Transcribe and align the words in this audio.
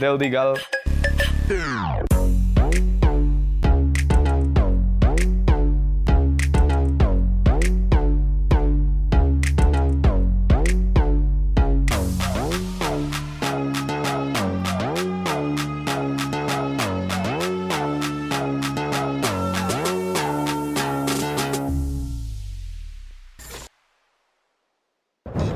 ਦਿਲ 0.00 0.18
ਦੀ 0.18 0.32
ਗੱਲ 0.32 0.54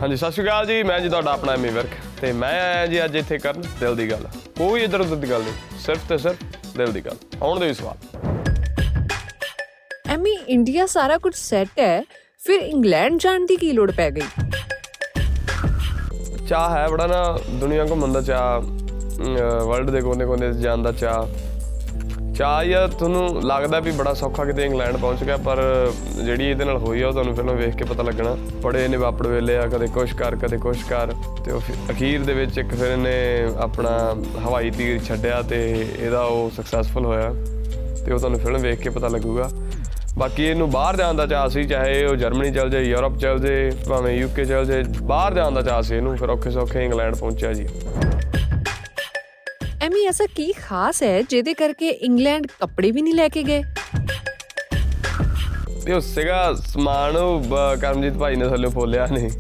ਹਾਂਜੀ 0.00 0.16
ਸਤਿ 0.16 0.32
ਸ਼੍ਰੀ 0.32 0.45
ਅਕਾਲ 0.45 0.66
ਜੀ। 0.66 0.82
ਮੈਂ 0.82 0.98
ਜੀ 1.00 1.09
ਤੁਹਾਡਾ 1.09 1.32
ਆਪਣਾ 1.32 1.53
ਐਮੀ 1.53 1.68
ਵਰਕ। 1.68 2.05
ਤੇ 2.21 2.33
ਮੈਂ 2.33 2.75
ਆਇਆ 2.75 2.86
ਜੀ 2.86 3.04
ਅੱਜ 3.04 3.17
ਇੱਥੇ 3.17 3.39
ਕਰਨ 3.39 3.63
ਦਿਲ 3.81 3.96
ਦੀ 3.96 4.11
ਗੱਲ। 4.11 4.27
ਕੋਈ 4.59 4.82
ਇਧਰ 4.82 5.00
ਉਧਰ 5.00 5.17
ਦੀ 5.17 5.31
ਗੱਲ 5.31 5.40
ਨਹੀਂ। 5.40 5.53
ਸਿਰਫ 5.79 6.09
ਤੇ 6.09 6.18
ਸਿਰਫ 6.18 6.36
ਦਿਲ 6.77 6.93
ਦੀ 6.93 7.00
ਗੱਲ। 7.00 7.17
ਆਉਣ 7.43 7.61
ਦੇ 7.61 7.75
ਸਵਾਲ। 7.75 7.96
ਐਮੀ 10.09 10.31
ਇੰਡੀਆ 10.31 10.87
ਸਾਰਾ 10.87 11.18
ਕੁਝ 11.18 11.35
ਸੈੱਟ 11.35 11.81
ਹੈ 11.81 12.03
ਫਿਰ 12.39 12.61
ਇੰਗਲੈਂਡ 12.61 13.18
ਜਾਣ 13.21 13.46
ਦੀ 13.46 13.57
ਕੀ 13.57 13.73
ਲੋੜ 13.73 13.93
ਪੈ 13.93 14.11
ਗਈ? 14.11 14.23
ਚਾਹ 16.49 16.76
ਹੈ 16.76 16.89
ਬੜਾ 16.89 17.07
ਨਾ 17.07 17.39
ਦੁਨੀਆ 17.50 17.87
ਘੁੰਮਣ 17.90 18.13
ਦਾ 18.13 18.21
ਚਾਹ 18.21 18.61
ਵਰਲਡ 19.64 19.90
ਦੇ 19.90 20.01
ਕੋਨੇ-ਕੋਨੇ 20.01 20.53
ਜਾਣ 20.53 20.79
ਦਾ 20.79 20.93
ਚਾਹ। 20.93 21.26
ਚਾਹ 22.35 22.64
ਯਾ 22.64 22.87
ਤੁਹਾਨੂੰ 22.87 23.43
ਲੱਗਦਾ 23.45 23.81
ਵੀ 23.81 23.90
ਬੜਾ 23.90 24.14
ਸੌਖਾ 24.14 24.45
ਕਿਤੇ 24.45 24.64
ਇੰਗਲੈਂਡ 24.64 24.96
ਪਹੁੰਚ 24.96 25.25
ਗਿਆ 25.25 25.37
ਪਰ 25.37 25.90
ਜਿਹੜੀ 26.25 26.45
ਇਹਦੇ 26.45 26.64
ਨਾਲ 26.64 26.79
ਹੋਈ 26.79 27.03
ਆ 27.03 27.09
ਉਹ 27.09 27.12
ਤੁਹਾਨੂੰ 27.12 27.35
ਫਿਲਮ 27.35 27.57
ਵੇਖ 27.57 27.76
ਕੇ 27.76 27.85
ਪਤਾ 27.85 28.03
ਲੱਗਣਾ। 28.03 28.37
ਬੜੇ 28.62 28.89
ਨੇ 28.89 28.96
ਵਾਪੜ 28.96 29.26
ਵੇਲੇ 29.26 29.57
ਆ 29.57 29.62
ਕਦੇ 29.62 29.87
ਕੁਛ 29.87 30.14
ਕਰ 30.14 30.37
ਕਦੇ 30.37 30.57
ਕੁਛ 30.57 30.79
ਕਰ। 30.82 31.14
ਤੇ 31.46 31.53
ਉਹ 31.53 31.61
ਫਿਰ 31.61 31.77
ਅਖੀਰ 31.91 32.23
ਦੇ 32.25 32.34
ਵਿੱਚ 32.34 32.59
ਇੱਕ 32.59 32.75
ਫਿਰ 32.75 32.86
ਇਹਨੇ 32.86 33.48
ਆਪਣਾ 33.59 33.91
ਹਵਾਈ 34.47 34.70
ਤੀਰ 34.70 35.01
ਛੱਡਿਆ 35.05 35.43
ਤੇ 35.43 35.87
ਇਹਦਾ 35.98 36.23
ਉਹ 36.23 36.51
ਸਕਸੈਸਫੁਲ 36.51 37.05
ਹੋਇਆ 37.07 37.34
ਤੇ 38.07 38.12
ਉਹ 38.12 38.19
ਤੁਹਾਨੂੰ 38.19 38.41
ਫਿਲਮ 38.41 38.61
ਵੇਖ 38.61 38.81
ਕੇ 38.81 38.91
ਪਤਾ 38.91 39.09
ਲੱਗੂਗਾ। 39.09 39.48
ਬਾਕੀ 40.19 40.45
ਇਹਨੂੰ 40.45 40.70
ਬਾਹਰ 40.70 40.97
ਜਾਣ 40.97 41.15
ਦਾ 41.15 41.27
ਚਾਹ 41.27 41.48
ਸੀ 41.48 41.65
ਚਾਹੇ 41.65 42.05
ਉਹ 42.05 42.17
ਜਰਮਨੀ 42.17 42.51
ਚਲ 42.53 42.70
ਜਾਏ 42.70 42.85
ਯੂਰਪ 42.85 43.19
ਚਲ 43.19 43.39
ਜਾਏ 43.39 43.70
ਭਾਵੇਂ 43.89 44.17
ਯੂਕੇ 44.19 44.45
ਚਲ 44.45 44.65
ਜਾਏ 44.65 44.83
ਬਾਹਰ 45.03 45.35
ਜਾਣ 45.35 45.51
ਦਾ 45.53 45.62
ਚਾਹ 45.62 45.83
ਸੀ 45.83 45.95
ਇਹਨੂੰ 45.97 46.17
ਫਿਰ 46.17 46.31
ਔਖੇ 46.31 46.51
ਸੌਖੇ 46.51 46.85
ਇੰਗਲੈਂਡ 46.85 47.17
ਪਹੁੰਚਿਆ 47.17 47.53
ਜੀ। 47.53 47.67
ਐਮੀ 49.83 50.07
ਐਸਾ 50.07 50.25
ਕੀ 50.37 50.53
ਖਾਸ 50.53 51.03
ਹੈ 51.03 51.23
ਜਿਹਦੇ 51.23 51.55
ਕਰਕੇ 51.55 51.89
ਇੰਗਲੈਂਡ 51.89 52.47
ਕੱਪੜੇ 52.61 52.91
ਵੀ 52.91 53.03
ਨਹੀਂ 53.03 53.15
ਲੈ 53.15 53.29
ਕੇ 53.29 53.42
ਗਏ? 53.42 53.63
ਤੇ 55.85 55.92
ਉਹ 55.92 56.01
ਸੀਗਾ 56.01 56.55
ਸਮਾਨ 56.55 57.17
ਉਹ 57.17 57.42
ਕਰਮਜੀਤ 57.81 58.15
ਭਾਈ 58.15 58.37
ਨੇ 58.37 58.48
ਥੱਲੇ 58.48 58.69
ਫੋਲਿਆ 58.69 59.07
ਨਹੀਂ 59.07 59.31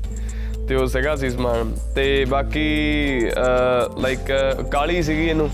ਤੇ 0.68 0.74
ਉਹ 0.74 0.86
ਸੀਗਾ 0.86 1.14
ਸੀ 1.16 1.30
ਸਮਾਨ 1.30 1.74
ਤੇ 1.94 2.24
ਬਾਕੀ 2.28 2.64
ਲਾਈਕ 4.00 4.32
ਕਾਲੀ 4.72 5.02
ਸੀਗੀ 5.02 5.28
ਇਹਨੂੰ। 5.28 5.48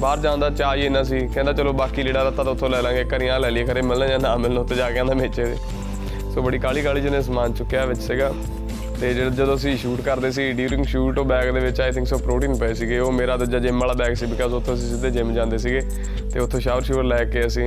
ਬਾਹਰ 0.00 0.18
ਜਾਣ 0.20 0.38
ਦਾ 0.38 0.50
ਚਾਹ 0.50 0.74
ਹੀ 0.76 0.84
ਇਹਨਾਂ 0.84 1.02
ਸੀ। 1.04 1.18
ਕਹਿੰਦਾ 1.34 1.52
ਚਲੋ 1.52 1.72
ਬਾਕੀ 1.72 2.02
ਲੀੜਾ 2.02 2.22
ਰੱਤਾ 2.22 2.44
ਤਾਂ 2.44 2.52
ਉੱਥੋਂ 2.52 2.68
ਲੈ 2.70 2.80
ਲਾਂਗੇ 2.82 3.04
ਕਰੀਆਂ 3.04 3.38
ਲੈ 3.40 3.50
ਲਈਏ 3.50 3.64
ਖਰੇ 3.64 3.82
ਮਿਲਣ 3.82 4.08
ਜਾਂ 4.08 4.18
ਨਾ 4.18 4.36
ਮਿਲਣ 4.36 4.58
ਉੱਤੇ 4.58 4.74
ਜਾ 4.74 4.90
ਕੇ 4.90 4.98
ਆਂਦਾ 4.98 5.14
ਮੇਚੇ 5.14 5.44
ਦੇ। 5.44 5.56
ਸੋ 6.34 6.42
ਬੜੀ 6.42 6.58
ਕਾਲੀ 6.58 6.82
ਕਾਲੀ 6.82 7.00
ਜਿਹਨੇ 7.00 7.22
ਸਮਾਨ 7.22 7.52
ਚੁੱਕਿਆ 7.54 7.84
ਵਿੱਚ 7.86 8.00
ਸੀਗਾ। 8.00 8.32
ਤੇ 9.00 9.14
ਜਦ- 9.14 9.32
ਜਦੋਂ 9.32 9.56
ਅਸੀਂ 9.56 9.76
ਸ਼ੂਟ 9.76 10.00
ਕਰਦੇ 10.00 10.30
ਸੀ 10.32 10.52
ਡਿਊਰਿੰਗ 10.52 10.84
ਸ਼ੂਟ 10.84 11.18
ਉਹ 11.18 11.24
ਬੈਗ 11.24 11.48
ਦੇ 11.48 11.60
ਵਿੱਚ 11.60 11.80
ਆਈ 11.80 11.92
ਥਿੰਕ 11.92 12.06
ਸੋ 12.06 12.18
ਪ੍ਰੋਟੀਨ 12.18 12.54
ਪਏ 12.54 12.74
ਸੀਗੇ। 12.74 12.98
ਉਹ 12.98 13.12
ਮੇਰਾ 13.12 13.36
ਦੂਜਾ 13.36 13.58
ਜਿਮ 13.58 13.80
ਵਾਲਾ 13.80 13.92
ਬੈਗ 13.92 14.14
ਸੀ 14.14 14.26
ਬਿਕਾਜ਼ 14.26 14.54
ਉੱਥੋਂ 14.54 14.74
ਅਸੀਂ 14.74 14.88
ਸਿੱਧੇ 14.88 15.10
ਜਿਮ 15.10 15.34
ਜਾਂਦੇ 15.34 15.58
ਸੀਗੇ। 15.58 15.80
ਤੇ 16.32 16.40
ਉੱਥੋਂ 16.40 16.60
ਸ਼ਾਵਰ 16.60 16.82
ਸ਼ੂਵਰ 16.82 17.04
ਲੈ 17.04 17.24
ਕੇ 17.24 17.46
ਅਸੀਂ 17.46 17.66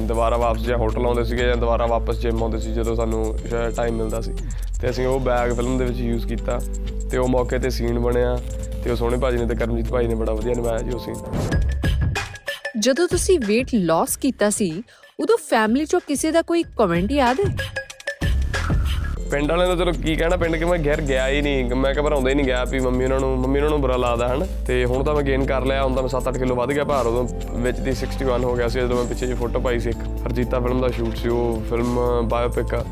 ਦੁਬਾਰਾ 0.00 0.36
ਵਾਪਸ 0.36 0.60
ਜਾਂ 0.60 0.78
ਹੋਟਲ 0.78 1.06
ਆਉਂਦੇ 1.06 1.24
ਸੀਗੇ 1.24 1.46
ਜਾਂ 1.46 1.56
ਦੁਬਾਰਾ 1.56 1.86
ਵਾਪਸ 1.86 2.18
ਜਿਮ 2.18 2.42
ਆਉਂਦੇ 2.42 2.58
ਸੀ 2.58 2.72
ਜਦੋਂ 2.74 2.96
ਸਾਨੂੰ 2.96 3.38
ਟਾਈਮ 3.76 3.94
ਮਿਲਦਾ 3.94 4.20
ਸੀ। 4.20 4.32
ਤੇ 4.82 4.90
ਅਸੀਂ 4.90 5.06
ਉਹ 5.06 5.20
ਬੈਗ 5.20 5.52
ਫਿਲਮ 5.52 5.78
ਦੇ 5.78 5.84
ਵਿੱਚ 5.84 5.98
ਯੂਜ਼ 5.98 6.26
ਕੀਤਾ 6.26 6.60
ਤੇ 7.10 7.18
ਉਹ 7.18 7.28
ਮੌਕੇ 7.28 7.58
ਤੇ 7.58 7.70
ਸੀਨ 7.70 7.98
ਬਣਿਆ 7.98 8.38
ਤੇ 8.84 8.90
ਉਹ 8.90 8.96
ਸੋਹਣੇ 8.96 9.18
ਭਾਜੀ 9.18 9.36
ਨੇ 9.36 9.46
ਤੇ 9.46 9.54
ਕਰਮਜੀਤ 9.54 9.86
ਭਾਈ 9.86 10.06
ਨੇ 10.06 10.14
ਬੜਾ 10.14 10.32
ਵਧੀਆ 10.32 10.54
ਨਿਭਾਇਆ 10.54 10.78
ਜੀ 10.78 10.90
ਉਹ 10.90 10.98
ਸੀਨ 10.98 11.14
ਜਦੋਂ 12.78 13.08
ਤੁਸੀਂ 13.08 13.38
weight 13.38 13.82
loss 13.82 14.18
ਕੀਤਾ 14.20 14.50
ਸੀ, 14.50 14.82
ਉਦੋਂ 15.20 15.36
ਫੈਮਿਲੀ 15.36 15.86
ਚੋਂ 15.86 16.00
ਕਿਸੇ 16.06 16.30
ਦਾ 16.30 16.42
ਕੋਈ 16.42 16.62
ਕਮੈਂਟ 16.62 17.12
ਯਾਦ 17.12 17.40
ਹੈ? 17.40 17.79
ਪਿੰਡ 19.30 19.50
ਵਾਲਿਆਂ 19.50 19.76
ਦਾ 19.76 19.84
ਚਲੋ 19.84 19.92
ਕੀ 19.92 20.16
ਕਹਿਣਾ, 20.16 20.36
ਪਿੰਡ 20.36 20.56
ਕਿ 20.56 20.64
ਮੈਂ 20.64 20.78
ਘਰ 20.78 21.00
ਗਿਆ 21.00 21.28
ਹੀ 21.28 21.42
ਨਹੀਂ। 21.42 21.74
ਮੈਂ 21.74 21.94
ਘਬਰਾਉਂਦਾ 22.00 22.30
ਹੀ 22.30 22.34
ਨਹੀਂ 22.34 22.46
ਗਿਆ 22.46 22.64
ਵੀ 22.64 22.80
ਮੰਮੀ 22.80 23.04
ਉਹਨਾਂ 23.04 23.20
ਨੂੰ 23.20 23.38
ਮੰਮੀ 23.38 23.56
ਉਹਨਾਂ 23.56 23.70
ਨੂੰ 23.70 23.80
ਬੁਰਾ 23.80 23.96
ਲੱਗਦਾ 23.96 24.34
ਹਨ। 24.34 24.46
ਤੇ 24.66 24.84
ਹੁਣ 24.84 25.04
ਤਾਂ 25.04 25.14
ਮੈਂ 25.14 25.22
ਗੇਨ 25.22 25.44
ਕਰ 25.44 25.64
ਲਿਆ, 25.64 25.84
ਹੁਣ 25.84 25.94
ਤਾਂ 25.94 26.02
ਮੈਂ 26.02 26.08
7-8 26.08 26.38
ਕਿਲੋ 26.38 26.54
ਵੱਧ 26.54 26.72
ਗਿਆ 26.72 26.84
ਭਾਰ, 26.84 27.06
ਉਦੋਂ 27.06 27.28
ਵਿੱਚ 27.56 27.78
ਦੀ 27.78 27.94
61 27.94 28.44
ਹੋ 28.44 28.54
ਗਿਆ 28.54 28.68
ਸੀ, 28.68 28.80
ਜਦੋਂ 28.80 28.96
ਮੈਂ 28.96 29.04
ਪਿੱਛੇ 29.04 29.26
ਜੀ 29.26 29.34
ਫੋਟੋ 29.34 29.60
ਪਾਈ 29.60 29.78
ਸੀ 29.78 29.90
ਇੱਕ। 29.90 29.98
ਹਰਜੀਤਾ 29.98 30.60
ਫਿਲਮ 30.60 30.80
ਦਾ 30.80 30.88
ਸ਼ੂਟ 30.88 31.16
ਸੀ, 31.16 31.28
ਉਹ 31.28 31.62
ਫਿਲਮ 31.70 32.00
ਬਾਇਓਪਿਕ 32.28 32.74
ਆ। 32.74 32.84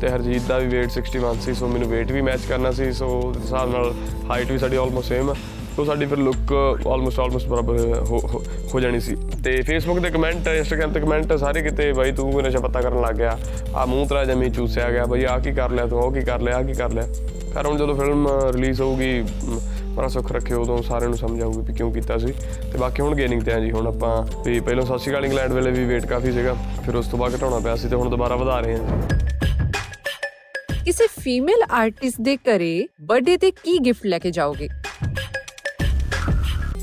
ਤੇ 0.00 0.08
ਹਰਜੀਤ 0.08 0.42
ਦਾ 0.48 0.58
ਵੀ 0.58 0.66
weight 0.66 0.94
61 0.94 1.40
ਸੀ, 1.40 1.54
ਸੋ 1.54 1.68
ਮੈਨੂੰ 1.68 1.88
weight 1.88 2.14
ਵੀ 2.14 2.22
ਮੈਚ 2.22 2.40
ਕਰਨਾ 2.48 2.70
ਸੀ, 2.70 2.92
ਸੋ 2.92 3.20
ਉਸ 3.20 3.36
ਹਿਸਾਬ 3.36 3.72
ਨਾਲ 3.72 3.94
ਹਾਈਟ 4.30 4.50
ਵੀ 4.50 4.58
ਸਾਡੀ 4.58 4.76
ਆਲਮੋਸਟ 4.76 5.08
ਸੇਮ 5.08 5.30
ਆ। 5.30 5.34
ਸੋ 5.76 5.84
ਸਾਡੀ 5.84 6.06
ਫਿਰ 6.06 6.18
ਲੁੱਕ 6.18 6.78
ਆਲਮੋਸਟ 6.86 7.20
ਆਲਮੋਸਟ 7.20 7.48
ਬਰਾਬਰ 7.48 7.78
ਹੋ- 7.78 8.28
ਹੋ- 8.28 8.42
ਹੋ 8.74 8.80
ਜਾਣੀ 8.80 9.00
ਸੀ। 9.00 9.16
ਤੇ 9.44 9.60
ਫੇਸਬੁੱਕ 9.62 9.98
ਦੇ 10.00 10.10
ਕਮੈਂਟ 10.10 10.46
ਇੰਸਟਾਗ੍ਰam 10.48 10.92
ਤੇ 10.92 11.00
ਕਮੈਂਟ 11.00 11.32
ਸਾਰੇ 11.32 11.62
ਕਿਤੇ 11.62 11.92
ਬਾਈ 11.92 12.12
ਤੂੰ 12.12 12.30
ਕੋਈ 12.32 12.42
ਨਸ਼ਾ 12.42 12.58
ਪੱਤਾ 12.58 12.80
ਕਰਨ 12.80 13.00
ਲੱਗ 13.00 13.14
ਗਿਆ। 13.14 13.38
ਆ 13.74 13.84
ਮੂੰਹ 13.86 14.06
ਤਰਾ 14.08 14.24
ਜਮੀ 14.24 14.50
ਚੂਸਿਆ 14.50 14.90
ਗਿਆ 14.90 15.04
ਬਈ 15.04 15.24
ਆ 15.24 15.38
ਕੀ 15.38 15.52
ਕਰ 15.52 15.70
ਲਿਆ 15.70 15.86
ਤੂੰ 15.86 16.00
ਉਹ 16.02 16.12
ਕੀ 16.12 16.20
ਕਰ 16.20 16.40
ਲਿਆ 16.40 16.56
ਆ 16.56 16.62
ਕੀ 16.62 16.72
ਕਰ 16.72 16.90
ਲਿਆ। 16.90 17.08
ਪਰ 17.54 17.66
ਹੁਣ 17.66 17.76
ਜਦੋਂ 17.78 17.94
ਫਿਲਮ 17.94 18.26
ਰਿਲੀਜ਼ 18.52 18.80
ਹੋਊਗੀ 18.80 19.20
ਮ, 19.20 19.60
ਬੜਾ 19.94 20.08
ਸੁੱਖ 20.08 20.32
ਰੱਖਿਓ 20.32 20.62
ਉਦੋਂ 20.62 20.82
ਸਾਰਿਆਂ 20.82 21.08
ਨੂੰ 21.08 21.18
ਸਮਝ 21.18 21.42
ਆਊਗੀ 21.42 21.60
ਵੀ 21.60 21.74
ਕਿਉਂ 21.74 21.92
ਕੀਤਾ 21.92 22.18
ਸੀ। 22.18 22.32
ਤੇ 22.72 22.78
ਬਾਕੀ 22.78 23.02
ਹੁਣ 23.02 23.14
ਗੇਨਿੰਗ 23.14 23.42
ਤੇ 23.42 23.52
ਆ 23.52 23.60
ਜੀ 23.60 23.70
ਹੁਣ 23.70 23.86
ਆਪਾਂ 23.86 24.42
ਵੀ 24.44 24.60
ਪਹਿਲਾਂ 24.60 24.84
ਸਤਿ 24.84 24.98
ਸ਼੍ਰੀ 24.98 25.12
ਅਕਾਲ 25.12 25.24
ਇੰਗਲੈਂਡ 25.24 25.52
ਵੇਲੇ 25.52 25.70
ਵੀ 25.70 25.94
weight 25.94 26.08
ਕਾਫੀ 26.08 26.32
ਸੀਗਾ 26.32 26.54
ਫਿਰ 26.86 26.96
ਉਸ 26.96 27.08
ਤੋਂ 27.08 27.18
ਬਾਅਦ 27.18 27.34
ਘਟਾਉਣਾ 27.36 27.58
ਪਿਆ 27.58 27.76
ਸੀ 27.76 27.88
ਤੇ 27.88 27.96
ਹੁਣ 27.96 28.10
ਦੁਬਾਰਾ 28.10 28.36
ਵਧਾ 28.36 28.60
ਰਹੇ 28.60 28.76
ਹਾਂ। 28.76 29.02
ਕਿਸੇ 30.84 31.06
ਫੀਮੇਲ 31.20 31.62
ਆਰਟਿਸਟ 31.70 32.16
ਦੇ 32.20 32.36
ਘਰੇ 32.36 32.88
ਬਰਥਡੇ 33.00 33.36
ਤੇ 33.36 33.50
ਕੀ 33.50 33.78
ਗਿਫਟ 33.78 34.06
ਲੈ 34.06 34.18
ਕੇ 34.18 34.30
ਜਾਓਗੇ? 34.30 34.68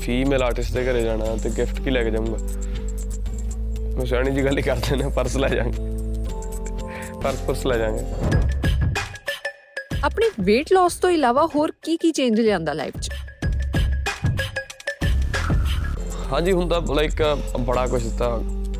ਫੀਮੇਲ 0.04 0.42
ਆਰਟਿਸਟ 0.42 0.74
ਦੇ 0.74 0.84
ਘਰੇ 0.84 1.02
ਜਾਣਾ 1.02 1.36
ਤੇ 1.42 1.50
ਗਿਫਟ 1.56 1.80
ਕੀ 1.80 1.90
ਲੈ 1.90 2.02
ਕੇ 2.04 2.10
ਜਾਊਂਗਾ? 2.10 2.36
ਮੈਂ 3.96 4.04
ਸਿਆਣੀ 4.06 4.30
ਜੀ 4.30 4.44
ਗੱਲ 4.44 4.58
ਹੀ 4.58 4.62
ਕਰਦੇ 4.62 4.96
ਨੇ 4.96 5.08
ਪਰਸ 5.16 5.36
ਲੈ 5.36 5.48
ਜਾਾਂਗੇ 5.48 5.90
ਪਰਸ 7.22 7.40
ਪਰਸ 7.46 7.66
ਲੈ 7.66 7.76
ਜਾਾਂਗੇ 7.78 8.04
ਆਪਣੇ 10.04 10.28
weight 10.46 10.72
loss 10.76 10.98
ਤੋਂ 11.02 11.10
ਇਲਾਵਾ 11.10 11.46
ਹੋਰ 11.54 11.72
ਕੀ 11.82 11.96
ਕੀ 11.96 12.10
ਚੇਂਜ 12.12 12.40
ਲਿਆਂਦਾ 12.40 12.72
ਲਾਈਫ 12.72 12.96
'ਚ? 13.00 13.10
ਹਾਂਜੀ 16.32 16.52
ਤਾਂ 16.70 16.80
ਲਾਈਕ 16.94 17.22
ਬੜਾ 17.60 17.86
ਕੁਝ 17.86 18.02
ਦਿੱਤਾ। 18.02 18.28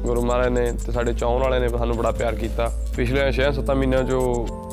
ਗੁਰੂ 0.03 0.22
ਮਹਾਰਾਜ 0.22 0.49
ਨੇ 0.53 0.71
ਤੇ 0.87 0.93
ਸਾਡੇ 0.93 1.12
ਚਾਹਣ 1.12 1.43
ਵਾਲੇ 1.43 1.59
ਨੇ 1.60 1.69
ਸਾਨੂੰ 1.69 1.97
ਬੜਾ 1.97 2.10
ਪਿਆਰ 2.10 2.34
ਕੀਤਾ। 2.34 2.66
ਪਿਛਲੇ 2.97 3.27
6-7 3.33 3.75
ਮਹੀਨਿਆਂ 3.75 4.03
'ਚੋਂ 4.04 4.22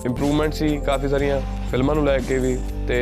ਇੰਪਰੂਵਮੈਂਟ 0.06 0.54
ਸੀ 0.54 0.70
ਕਾਫੀ 0.86 1.08
ਸਾਰੀਆਂ 1.10 1.40
ਫਿਲਮਾਂ 1.72 1.96
ਨੂੰ 1.96 2.06
ਲੈ 2.06 2.18
ਕੇ 2.30 2.38
ਵੀ 2.38 2.56
ਤੇ 2.88 2.98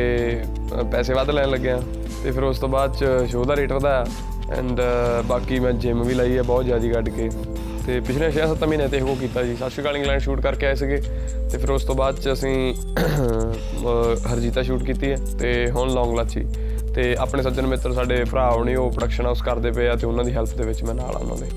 ਪੈਸੇ 0.92 1.14
ਵੱਧ 1.14 1.30
ਲੈਣ 1.30 1.48
ਲੱਗਿਆ। 1.50 1.78
ਤੇ 2.24 2.30
ਫਿਰ 2.30 2.42
ਉਸ 2.42 2.58
ਤੋਂ 2.58 2.68
ਬਾਅਦ 2.68 2.96
ਚ 2.96 3.04
ਸ਼ੋਅ 3.30 3.44
ਦਾ 3.46 3.56
ਰੇਟ 3.56 3.72
ਵਧਾਇਆ 3.72 4.06
ਐਂਡ 4.52 4.80
ਬਾਕੀ 5.26 5.58
ਮੈਂ 5.60 5.72
ਜਿਮ 5.72 6.02
ਵੀ 6.02 6.14
ਲਈ 6.14 6.36
ਹੈ 6.36 6.42
ਬਹੁਤ 6.42 6.64
ਜ਼ਿਆਦਾ 6.64 6.92
ਕੱਢ 6.92 7.08
ਕੇ। 7.08 7.28
ਤੇ 7.86 8.00
ਪਿਛਲੇ 8.00 8.30
6-7 8.30 8.64
ਮਹੀਨੇ 8.68 8.88
ਤੇ 8.88 9.00
ਉਹ 9.00 9.16
ਕੀਤਾ 9.16 9.42
ਜੀ। 9.42 9.56
ਸਤਿ 9.56 9.70
ਸ਼੍ਰੀ 9.70 9.82
ਅਕਾਲ 9.82 9.96
ਇੰਗਲੈਂਡ 9.96 10.20
ਸ਼ੂਟ 10.20 10.40
ਕਰਕੇ 10.40 10.66
ਆਏ 10.66 10.74
ਸੀਗੇ। 10.74 10.96
ਤੇ 11.52 11.58
ਫਿਰ 11.58 11.70
ਉਸ 11.70 11.84
ਤੋਂ 11.84 11.94
ਬਾਅਦ 11.94 12.18
ਚ 12.18 12.32
ਅਸੀਂ 12.32 12.74
ਅ, 12.74 14.32
ਹਰਜੀਤਾ 14.32 14.62
ਸ਼ੂਟ 14.62 14.82
ਕੀਤੀ 14.82 15.10
ਹੈ 15.10 15.16
ਤੇ 15.38 15.70
ਹੁਣ 15.70 15.90
ਲੌਂਗ 15.90 16.16
ਲਾਚੀ 16.16 16.44
ਤੇ 16.94 17.16
ਆਪਣੇ 17.18 17.42
ਸੱਜਣ 17.42 17.66
ਮਿੱਤਰ 17.66 17.92
ਸਾਡੇ 17.92 18.24
ਭਰਾ 18.24 18.50
ਹੋਣੀ 18.50 18.74
ਉਹ 18.74 18.90
ਪ੍ਰੋਡਕਸ਼ਨ 18.90 19.26
ਹਾਊਸ 19.26 19.42
ਕਰਦੇ 19.42 19.70
ਪਏ 19.70 19.88
ਆ 19.88 19.94
ਤੇ 19.96 20.06
ਉਹਨਾਂ 20.06 20.24
ਦੀ 20.24 20.32
ਹੈਲਪ 20.32 20.56
ਦੇ 20.56 20.64
ਵਿੱਚ 20.64 20.82
ਮੈਂ 20.84 20.94
ਨਾਲ 20.94 21.16
ਆ 21.16 21.18
ਉਹਨਾਂ 21.18 21.36
ਦੇ। 21.36 21.50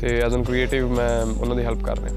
ਤੇ 0.00 0.20
ਐਜ਼ 0.20 0.34
ਐਨ 0.34 0.44
ਕ੍ਰੀਏਟਿਵ 0.44 0.88
ਮੈਂ 0.88 1.22
ਉਹਨਾਂ 1.22 1.56
ਦੀ 1.56 1.64
ਹੈਲਪ 1.64 1.82
ਕਰ 1.82 1.98
ਰਿਹਾ। 1.98 2.14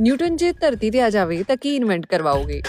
ਨਿਊਟਨ 0.00 0.36
ਜੇ 0.36 0.52
ਧਰਤੀ 0.52 0.90
ਤੇ 0.90 1.00
ਆ 1.00 1.10
ਜਾਵੇ 1.10 1.42
ਤਾਂ 1.48 1.56
ਕੀ 1.56 1.76
ਇਨਵੈਂਟ 1.76 2.06
ਕਰਵਾਓਗੇ? 2.06 2.62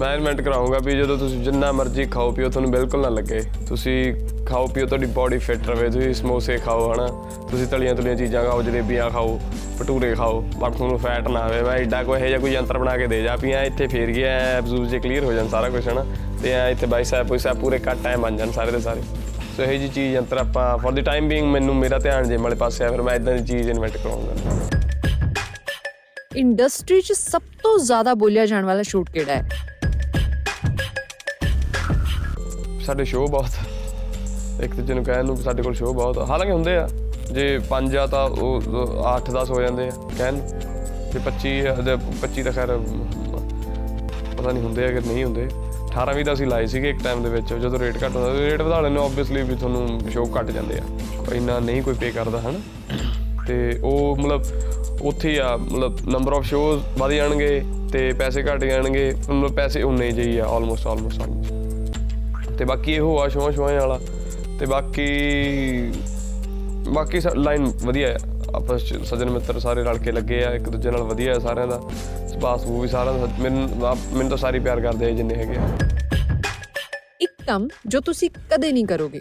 ਮੈਂ 0.00 0.14
ਇਨਵੈਂਟ 0.16 0.40
ਕਰਾਉਂਗਾ 0.40 0.78
ਵੀ 0.78 0.92
ਜਦੋਂ 0.92 1.16
ਤੁਸੀਂ 1.18 1.42
ਜਿੰਨਾ 1.42 1.70
ਮਰਜ਼ੀ 1.72 2.04
ਖਾਓ 2.04 2.30
ਪੀਓ, 2.32 2.48
ਤੁਹਾਨੂੰ 2.48 2.70
ਬਿਲਕੁਲ 2.70 3.00
ਨਾ 3.00 3.08
ਲੱਗੇ। 3.08 3.40
ਤੁਸੀਂ 3.68 4.14
ਖਾਓ 4.46 4.66
ਪੀਓ, 4.66 4.86
ਤੁਹਾਡੀ 4.86 5.06
ਬਾਡੀ 5.06 5.38
ਫਿੱਟ 5.38 5.66
ਰਵੇ, 5.68 5.88
ਤੁਸੀਂ 5.90 6.14
ਸਮੋਸੇ 6.14 6.56
ਖਾਓ, 6.58 6.92
ਹਨਾ। 6.92 7.06
ਤੁਸੀਂ 7.50 7.66
ਤਲੀਆਂ 7.66 7.94
ਤਲੀਆਂ 7.94 8.14
ਚੀਜ਼ਾਂ 8.16 8.44
ਖਾਓ, 8.44 8.62
ਜਲੇਬੀਆਂ 8.62 9.10
ਖਾਓ, 9.10 9.38
ਭਟੂਰੇ 9.80 10.14
ਖਾਓ, 10.14 10.40
ਪਰ 10.60 10.70
ਤੁਹਾਨੂੰ 10.70 10.98
ਫੈਟ 10.98 11.28
ਨਾ 11.28 11.40
ਆਵੇ। 11.40 11.62
ਮੈਂ 11.62 11.72
ਐਡਾ 11.72 12.02
ਕੋਈ 12.02 12.20
ਇਹੋ 12.20 12.26
ਜਿਹਾ 12.26 12.38
ਕੋਈ 12.38 12.52
ਯੰਤਰ 12.52 12.78
ਬਣਾ 12.78 12.96
ਕੇ 12.96 13.06
ਦੇ 13.06 13.22
ਜਾ 13.22 13.36
ਵੀ 13.36 13.52
ਐਂ 13.52 13.64
ਇੱਥੇ 13.64 13.86
ਫੇਰ 13.86 14.10
ਗਿਆ 14.10 14.32
ਐਬਜ਼ੂਸ 14.56 14.88
ਜੇ 14.88 14.98
ਕਲੀਅਰ 14.98 15.24
ਹੋ 15.24 15.32
ਜਾਣ 15.32 15.48
ਸਾਰਾ 15.48 15.68
ਕੁਝ 15.68 15.88
ਹਨਾ। 15.88 16.04
ਤੇ 16.42 16.52
ਐਂ 16.52 16.68
ਇੱਥੇ 16.70 16.86
ਬਾਈਸੈਪ 16.86 17.26
ਪੂਰੇ 17.26 17.54
ਪੂਰੇ 17.60 17.78
ਕੱਟ 17.78 18.06
ਐ 18.06 18.16
ਬਣ 18.16 18.36
ਜਾਣ 18.36 18.50
ਸਾਰੇ 18.50 18.70
ਦੇ 18.70 18.80
ਸਾਰੇ। 18.80 19.02
ਸੋ 19.56 19.62
ਇਹ 19.62 19.78
ਜੀ 19.78 19.88
ਚੀਜ਼, 19.88 20.14
ਯੰਤਰ 20.14 20.36
ਆਪਾਂ 20.36 20.76
ਫॉर 20.78 20.92
ਦੀ 20.92 21.02
ਟਾਈਮ 21.02 21.28
ਬੀਇੰਗ 21.28 21.46
ਮੈਨੂੰ 21.46 21.76
ਮੇਰਾ 21.76 21.98
ਧਿਆਨ 21.98 22.28
ਜਿਮ 22.28 22.42
ਵਾਲੇ 22.42 22.56
ਪਾਸੇ 22.56 22.84
ਆ, 22.84 22.90
ਫਿਰ 22.90 23.02
ਮੈਂ 23.02 23.14
ਇਦਾਂ 23.14 23.34
ਦੀ 23.34 23.44
ਚੀਜ਼ 23.44 23.70
ਇਨਵੈਂਟ 23.70 23.96
ਕਰਾਉਂਗਾ। 23.96 24.34
ਇੰਡਸਟਰੀ 26.36 27.00
'ਚ 27.00 27.12
ਸਭ 27.12 27.42
ਤੋਂ 27.62 27.78
ਜ਼ਿਆਦਾ 27.78 28.14
ਬੋਲਿਆ 28.14 28.46
ਜਾਣ 28.46 28.64
ਵਾਲਾ 28.64 28.82
ਸ਼ੂਟ 28.82 29.10
ਕਿਹੜਾ 29.10 29.32
ਹੈ? 29.32 29.48
ਸਾਡੇ 32.90 33.04
ਸ਼ੋਅ 33.04 33.26
ਬਹੁਤ 33.30 34.62
ਇੱਕ 34.64 34.74
ਦੂਜੇ 34.74 34.94
ਨੂੰ 34.94 35.04
ਕਹਿਣ 35.04 35.24
ਨੂੰ 35.26 35.34
ਵੀ 35.36 35.42
ਸਾਡੇ 35.42 35.62
ਕੋਲ 35.62 35.74
ਸ਼ੋਅ 35.74 35.92
ਬਹੁਤ 35.94 36.18
ਆ। 36.18 36.24
ਹਾਲਾਂਕਿ 36.26 36.52
ਹੁੰਦੇ 36.52 36.76
ਆ 36.76 36.88
ਜੇ 37.32 37.44
5 37.68 37.96
ਆ 37.96 38.06
ਤਾਂ 38.06 38.22
ਉਹ 38.44 38.62
8-10 39.10 39.50
ਹੋ 39.50 39.60
ਜਾਂਦੇ 39.60 39.86
ਆ 39.88 39.90
ਕਹਿਣ 40.18 40.34
ਨੂੰ। 40.34 40.48
ਜੇ 41.12 41.20
25 41.26 41.52
ਆ 41.68 41.74
ਤੇ 41.88 41.94
25 42.22 42.42
ਤਾਂ 42.44 42.52
ਖੈਰ 42.52 42.72
ਅਮ, 42.74 42.82
ਪਤਾ 44.38 44.50
ਨਹੀਂ 44.52 44.62
ਹੁੰਦੇ 44.62 44.84
ਆ 44.84 44.88
ਕਿ 44.88 45.00
ਨਹੀਂ 45.08 45.24
ਹੁੰਦੇ। 45.24 45.46
18 45.92 46.14
ਵੀ 46.16 46.24
ਤਾਂ 46.24 46.32
ਅਸੀਂ 46.34 46.46
ਲਾਏ 46.46 46.66
ਸੀਗੇ 46.66 46.90
ਇੱਕ 46.90 47.02
ਟਾਈਮ 47.04 47.22
ਦੇ 47.22 47.30
ਵਿੱਚ 47.30 47.52
ਜਦੋਂ 47.54 47.78
ਰੇਟ 47.78 47.96
ਘੱਟ 47.96 48.16
ਹੁੰਦਾ 48.16 48.32
ਰੇਟ 48.32 48.62
ਵਧਾ 48.62 48.80
ਲੈਣੇ 48.80 49.00
ਆਬਵੀਅਸਲੀ 49.00 49.42
ਵੀ 49.42 49.54
ਤੁਹਾਨੂੰ 49.54 50.10
ਸ਼ੋਅ 50.10 50.28
ਘਟ 50.40 50.50
ਜਾਂਦੇ 50.50 50.78
ਆ। 50.78 50.82
ਕੋਈ 51.28 51.36
ਇੰਨਾ 51.36 51.58
ਨਹੀਂ 51.60 51.82
ਕੋਈ 51.82 51.94
ਪੇ 51.94 52.10
ਕਰਦਾ 52.10 52.40
ਹਨ? 52.40 52.60
ਤੇ 53.46 53.80
ਉਹ 53.84 54.16
ਮਤਲਬ 54.16 54.42
ਉੱਥੇ 55.02 55.30
ਹੀ 55.30 55.36
ਆ 55.38 55.56
ਮਤਲਬ 55.56 55.96
ਨੰਬਰ 56.08 56.32
ਆਫ 56.32 56.44
ਸ਼ੋਜ਼ 56.44 56.82
ਵਧ 56.98 57.12
ਜਾਣਗੇ 57.12 57.62
ਤੇ 57.92 58.12
ਪੈਸੇ 58.18 58.42
ਘਟ 58.42 58.64
ਜਾਣਗੇ 58.64 59.10
ਮਤਲਬ 59.20 59.54
ਪੈਸੇ 59.56 59.82
ਉਨੇ 59.82 60.10
ਜਿਹੀ 60.12 60.38
ਆ 60.38 60.46
ਆਲਮੋਸਟ 60.48 60.86
ਆਲਮੋਸਟ 60.86 61.22
ਆਲਮੋਸਟ 61.22 61.58
ਤੇ 62.60 62.64
ਬਾਕੀ 62.66 62.92
ਇਹੋ 62.92 63.18
ਆ 63.18 63.26
ਸ਼ੋਆਂ 63.28 63.50
ਸ਼ੋਆਂ 63.52 63.74
ਵਾਲਾ। 63.74 63.98
ਤੇ 64.60 64.66
ਬਾਕੀ 64.66 65.04
ਬਾਕੀ 66.94 67.20
ਲਾਈਨ 67.36 67.64
ਵਧੀਆ 67.84 68.08
ਹੈ 68.08 68.16
ਆਪਸ 68.54 68.82
ਚ 68.88 68.98
ਸੱਜਣ 69.04 69.30
ਮਿੱਤਰ 69.30 69.58
ਸਾਰੇ 69.60 69.82
ਰਲ 69.84 69.98
ਕੇ 69.98 70.12
ਲੱਗੇ 70.12 70.42
ਆ 70.44 70.50
ਇੱਕ 70.54 70.68
ਦੂਜੇ 70.68 70.90
ਨਾਲ 70.90 71.02
ਵਧੀਆ 71.02 71.34
ਹੈ 71.34 71.38
ਸਾਰਿਆਂ 71.38 71.66
ਦਾ। 71.66 71.80
ਸੁਭਾਅ 72.32 72.56
ਸੂ 72.58 72.80
ਵੀ 72.80 72.88
ਸਾਰਿਆਂ 72.88 73.14
ਦਾ। 73.18 73.28
ਮੈਨੂੰ 73.42 73.68
ਮੈਨੂੰ 73.78 74.28
ਤਾਂ 74.28 74.36
ਸਾਰੇ 74.38 74.58
ਪਿਆਰ 74.58 74.80
ਕਰਦੇ 74.80 75.06
ਆ 75.06 75.10
ਜਿੰਨੇ 75.10 75.34
ਹੈਗੇ 75.34 75.56
ਆ। 75.56 75.68
ਇੱਕ 77.20 77.32
ਕੰਮ 77.46 77.68
ਜੋ 77.86 78.00
ਤੁਸੀਂ 78.00 78.30
ਕਦੇ 78.50 78.72
ਨਹੀਂ 78.72 78.84
ਕਰੋਗੇ। 78.86 79.20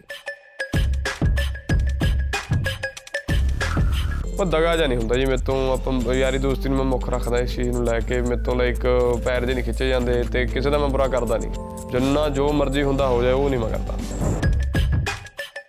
ਉਹ 4.39 4.45
ਦਗਾ 4.45 4.75
ਜਾਂ 4.77 4.87
ਨਹੀਂ 4.87 4.97
ਹੁੰਦਾ 4.97 5.15
ਜੀ 5.15 5.25
ਮੇਰੇ 5.25 5.43
ਤੋਂ। 5.45 5.73
ਆਪਾਂ 5.73 6.13
ਯਾਰੀ 6.15 6.37
ਦੋਸਤੀ 6.37 6.69
ਨੂੰ 6.69 6.77
ਮੈਂ 6.77 6.85
ਮੁੱਖ 6.85 7.09
ਰੱਖਦਾ 7.09 7.39
ਇਸ 7.39 7.55
ਚੀਜ਼ 7.55 7.69
ਨੂੰ 7.69 7.85
ਲੈ 7.85 7.99
ਕੇ। 7.99 8.21
ਮੇਰੇ 8.21 8.43
ਤੋਂ 8.43 8.55
ਲਾਈਕ 8.55 8.85
ਪੈਰ 9.25 9.45
ਦੇ 9.45 9.53
ਨਹੀਂ 9.53 9.65
ਖਿੱਚੇ 9.65 9.89
ਜਾਂਦੇ 9.89 10.23
ਤੇ 10.33 10.45
ਕਿਸੇ 10.45 10.69
ਦਾ 10.69 10.77
ਮੈਂ 10.77 10.89
ਬੁਰਾ 10.89 11.07
ਕਰਦਾ 11.07 11.37
ਨਹੀਂ। 11.37 11.51
ਜਿੰਨਾ 11.91 12.27
ਜੋ 12.29 12.51
ਮਰਜ਼ੀ 12.53 12.83
ਹੁੰਦਾ 12.83 13.07
ਹੋ 13.07 13.21
ਜਾਏ 13.23 13.31
ਉਹ 13.33 13.49
ਨਹੀਂ 13.49 13.59
ਮੈਂ 13.59 13.69
ਕਰਦਾ। 13.69 13.97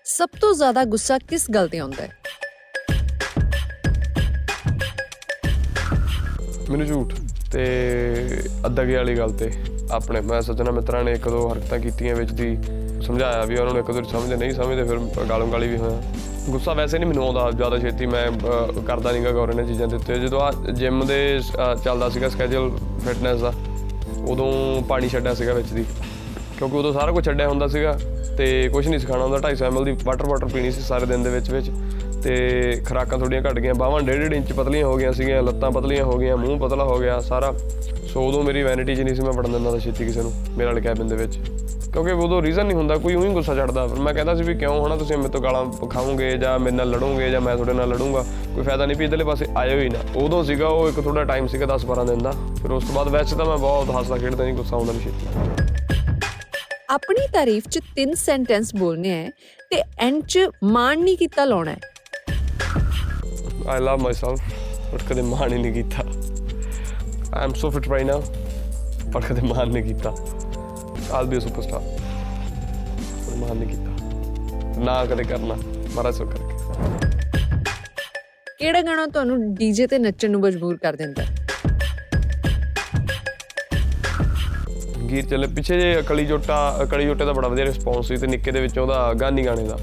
ਸਭ 0.05 0.29
ਤੋਂ 0.41 0.53
ਜ਼ਿਆਦਾ 0.55 0.85
ਗੁੱਸਾ 0.85 1.19
ਕਿਸ 1.19 1.51
ਗੱਲ 1.51 1.69
ਤੇ 1.69 1.79
ਆਉਂਦਾ 1.79 2.03
ਹੈ? 2.03 2.09
ਮੈਨੂੰ 6.71 6.87
ਝੂਠ 6.87 7.15
ਤੇ 7.53 7.65
ਅਦਗੇ 8.67 8.97
ਵਾਲੀ 8.97 9.17
ਗੱਲ 9.19 9.33
ਤੇ 9.33 9.51
ਆਪਣੇ 9.93 10.21
ਮੈਂ 10.21 10.41
ਸੱਜਣਾ 10.41 10.71
ਮਿੱਤਰਾਂ 10.71 11.03
ਨੇ 11.05 11.13
ਇੱਕ 11.13 11.29
ਦੋ 11.29 11.49
ਹਰਕਤਾਂ 11.53 11.79
ਕੀਤੀਆਂ 11.79 12.15
ਵਿੱਚ 12.17 12.33
ਦੀ 12.33 12.57
ਸਮਝਾਇਆ 13.07 13.45
ਵੀ 13.45 13.57
ਉਹਨਾਂ 13.57 13.73
ਨੂੰ 13.75 13.83
ਇੱਕ 13.83 13.91
ਦੋ 13.91 14.03
ਸਮਝਦੇ 14.03 14.37
ਨਹੀਂ 14.37 14.53
ਸਮਝਦੇ 14.53 14.85
ਫਿਰ 14.85 15.25
ਗਾਲੋਂ 15.31 15.47
ਗਾਲੀ 15.53 15.69
ਵੀ 15.69 15.77
ਹੋਇਆ। 15.77 16.03
ਗੁੱਸਾ 16.49 16.75
ਵੈਸੇ 16.75 16.99
ਨਹੀਂ 16.99 17.09
ਮੈਨੂੰ 17.09 17.25
ਆਉਂਦਾ 17.25 17.51
ਜ਼ਿਆਦਾ 17.51 17.79
ਛੇਤੀ 17.79 18.07
ਮੈਂ 18.07 18.27
ਕਰਦਾ 18.87 19.13
ਨਹੀਂਗਾ 19.13 19.31
ਗੌਰ 19.31 19.51
ਇਹਨਾਂ 19.51 19.65
ਚੀਜ਼ਾਂ 19.65 19.89
ਦੇ 19.89 19.97
ਉੱਤੇ। 19.97 20.19
ਜਦੋਂ 20.21 20.41
ਆ 20.41 20.53
ਜਿਮ 20.73 21.05
ਦੇ 21.07 21.41
ਚੱਲਦਾ 21.85 22.09
ਸੀਗਾ 22.09 22.29
ਸਕੇਜੂਲ 22.29 22.79
ਫਿਟਨੈਸ 23.07 23.41
ਦਾ 23.41 23.53
ਉਦੋਂ 24.29 24.83
ਪਾਣੀ 24.89 25.09
ਛੱਡਿਆ 25.09 25.35
ਸੀਗਾ 25.35 25.53
ਵਿੱਚ 25.53 25.73
ਦੀ। 25.73 25.85
ਕਿਉਂਕਿ 26.61 26.77
ਉਦੋਂ 26.77 26.93
ਸਾਰਾ 26.93 27.13
ਕੁਝ 27.13 27.25
ਛੱਡਿਆ 27.27 27.49
ਹੁੰਦਾ 27.49 27.67
ਸੀਗਾ 27.67 27.99
ਤੇ 28.39 28.69
ਕੁਝ 28.69 28.89
ਨਹੀਂ 28.89 29.01
ਸਿਖਾਣਾ 29.01 29.23
ਹੁੰਦਾ। 29.23 29.39
250 29.39 29.69
ml 29.69 29.85
ਦੀ 29.85 29.97
ਵਾਟਰ 30.05 30.27
ਵਾਟਰ 30.27 30.47
ਪੀਣੀ 30.47 30.71
ਸੀ 30.71 30.81
ਸਾਰੇ 30.81 31.07
ਦਿਨ 31.07 31.23
ਦੇ 31.23 31.31
ਵਿੱਚ 31.31 31.51
ਵਿੱਚ। 31.51 31.71
ਤੇ 32.25 32.83
ਖਰਾਕਾਂ 32.87 33.19
ਥੋੜੀਆਂ 33.19 33.43
ਘਟ 33.43 33.59
ਗਈਆਂ 33.59 33.75
ਬਾਹਾਂ 33.75 34.01
ਡੇਢ 34.01 34.21
ਡੇਢ 34.21 34.33
ਇੰਚ 34.33 34.53
ਪਤਲੀਆਂ 34.53 34.87
ਹੋ 34.87 34.97
ਗਈਆਂ 34.97 35.13
ਸੀਗੀਆਂ, 35.13 35.43
ਲੱਤਾਂ 35.43 35.71
ਪਤਲੀਆਂ 35.71 36.05
ਹੋ 36.05 36.19
ਗਈਆਂ, 36.19 36.37
ਮੂੰਹ 36.37 36.61
ਪਤਲਾ 36.61 36.85
ਹੋ 36.85 36.99
ਗਿਆ 36.99 37.21
ਸਾਰਾ। 37.21 37.55
ਸੋ 38.07 38.29
ਉਦੋਂ 38.29 38.43
ਮੇਰੀ 38.43 38.63
ਵੈਨਿਟੀ 38.63 38.95
'ਚ 38.95 39.01
ਨਹੀਂ 39.01 39.15
ਸੀ, 39.15 39.23
ਮੈਂ 39.23 39.33
ਪੜਨ 39.33 39.53
ਦਿੰਦਾ 39.53 39.71
ਤਾਂ 39.71 39.79
ਛੇਤੀ 39.79 40.05
ਕਿਸੇ 40.05 40.23
ਨੂੰ, 40.23 40.33
ਮੇਰੇ 40.51 40.65
ਵਾਲੇ 40.65 40.81
ਕੈਬਿਨ 40.81 41.07
ਦੇ 41.07 41.17
ਵਿੱਚ। 41.17 41.39
ਕਿਉਂਕਿ 41.93 42.13
ਉਦੋਂ 42.13 42.43
ਰੀਜ਼ਨ 42.43 42.67
ਨਹੀਂ 42.67 42.77
ਹੁੰਦਾ, 42.77 42.97
ਕੋਈ 42.97 43.15
ਉਹੀ 43.15 43.29
ਗੁੱਸਾ 43.29 43.55
ਚੜਦਾ 43.55 43.87
ਮੈਂ 43.87 44.15
ਕਹਿੰਦਾ 44.15 44.35
ਸੀ 44.35 44.43
ਵੀ 44.43 44.55
ਕਿਉਂ 44.55 44.87
ਹਨਾ 44.87 44.97
ਤੁਸੀਂ 44.97 45.17
ਮੇਰੇ 45.17 45.29
ਤੋਂ 45.29 45.41
ਗਾਲਾਂ 45.41 45.89
ਖਾਓਗੇ 45.89 46.37
ਜਾਂ 46.37 46.59
ਮੇਰੇ 46.59 46.77
ਨਾਲ 46.77 46.91
ਲੜੋਗੇ 46.91 47.31
ਜਾਂ 47.31 47.41
ਮੈਂ 47.41 47.55
ਤੁਹਾਡੇ 47.55 47.73
ਨਾਲ 47.73 47.89
ਲੜੂੰਗਾ, 47.89 48.25
ਕੋਈ 48.55 48.65
ਫਾਇਦਾ 48.65 48.87
ਨਹੀਂ 48.87 48.97
ਵੀ 48.97 49.05
ਇਧਰਲੇ 49.05 49.25
ਪਾਸੇ 49.25 49.47
ਆਇਓ 49.57 49.81
ਹੀ 49.81 49.89
ਨਾ। 49.89 49.99
ਉਦੋਂ 50.17 50.45
ਸੀਗਾ 50.45 50.69
ਉਹ 50.69 50.89
ਇੱਕ 50.89 51.01
ਥੋੜਾ 51.01 51.25
ਟਾਈਮ 51.25 51.47
ਸੀਗਾ 51.47 51.67
10 51.67 51.87
12 51.87 52.05
ਦਿਨ 52.05 52.19
ਦਾ। 52.19 52.31
ਫਿਰ 52.63 52.71
ਉਸ 52.71 52.85
ਤੋਂ 52.85 52.95
ਬਾਅਦ 52.95 53.09
ਵੈਸੇ 53.09 53.37
ਤਾਂ 53.37 53.47
ਮੈਂ 53.47 53.59
ਬਹੁਤ 53.59 53.91
ਹੱਸਦਾ 53.99 54.17
ਖੇਡਦਾ 54.17 54.45
ਨਹੀਂ 54.45 54.55
ਗੁੱਸਾ 54.55 54.77
ਆਉਂਦਾ 54.77 54.93
ਨਹੀਂ 54.93 55.03
ਛੇਤੀ। 55.03 55.50
ਆਪਣੀ 56.91 57.27
ਤਾਰੀਫ 57.33 57.69
'ਚ 57.69 57.81
ਤਿੰਨ 57.97 58.15
ਸੈਂਟੈਂਸ 58.15 58.75
ਬੋਲਨੇ 58.75 59.11
ਹੈ 59.11 59.31
ਤੇ 59.71 59.83
ਐਂਡ 59.99 60.23
'ਚ 60.25 60.39
ਮਾਣ 60.65 60.99
ਨਹੀਂ 60.99 61.17
ਕੀਤਾ 61.19 61.45
ਲਾਉਣਾ 61.45 61.71
ਹੈ। 61.71 61.79
ਆਈ 63.69 63.81
ਲਵ 63.81 64.01
ਮਾਈਸੈਲਫ 64.01 64.41
ਪਰ 64.93 64.99
ਕਦੇ 65.11 65.23
ਮਾਣ 65.23 65.51
ਨਹੀਂ 65.51 65.73
ਕੀਤਾ। 65.73 66.03
I 67.35 67.45
am 67.45 67.53
so 67.53 67.71
fit 67.71 67.89
right 67.89 68.05
now 68.05 68.23
ਪਰ 69.15 69.21
ਕਦੇ 69.21 69.43
ਮਾਣ 69.43 69.69
ਨਹੀਂ 69.69 69.83
ਕੀਤਾ। 69.85 70.15
ਆਲ 71.13 71.27
ਬੀ 71.27 71.37
ਅ 71.37 71.41
ਸੁਪਰਸਟਾਰ 71.41 71.81
ਪਰ 73.27 73.37
ਮਾਣ 73.37 73.57
ਨਹੀਂ 73.57 73.69
ਕੀਤਾ। 73.69 74.83
ਨਾ 74.85 75.05
ਕਦੇ 75.05 75.25
ਕਰਨਾ 75.25 75.57
ਮਾਰਾ 75.95 76.11
ਸੋ 76.11 76.25
ਕਰਕੇ। 76.25 76.55
ਕਿਹੜਾ 78.59 78.83
ਗਾਣਾ 78.83 79.07
ਤੁਹਾਨੂੰ 79.07 79.55
ਡੀਜੇ 79.55 79.87
ਤੇ 79.87 79.99
ਨੱਚਣ 79.99 80.31
ਨੂੰ 80.31 80.41
ਮਜਬੂਰ 80.41 80.77
ਕਰ 80.77 80.97
ਦਿੰਦਾ? 80.97 81.23
ਹੈ? 81.23 81.37
ਗੀਤ 85.11 85.29
ਚੱਲੇ। 85.29 85.47
ਪਿੱਛੇ 85.47 85.81
ਜੇ 85.81 86.03
ਕਲੀ 86.07 86.25
ਜੋਟਾ 86.27 86.87
ਕਲੀ 86.91 87.05
ਜੋਟੇ 87.05 87.25
ਦਾ 87.25 87.33
ਬੜਾ 87.33 87.49
ਵਧੀਆ 87.49 87.65
ਰਿਸਪੌਂਸ 87.65 88.09
ਸੀ 88.09 88.17
ਤੇ 88.17 88.27
ਨਿੱਕੇ 88.27 88.53
ਦੇ 88.53 88.61
ਵਿੱਚ 88.61 88.79
ਉਹਦਾ 88.79 89.13
ਗਾਨੀ 89.15 89.47
ਗਾਣੇ 89.47 89.65
ਦਾ। 89.65 89.79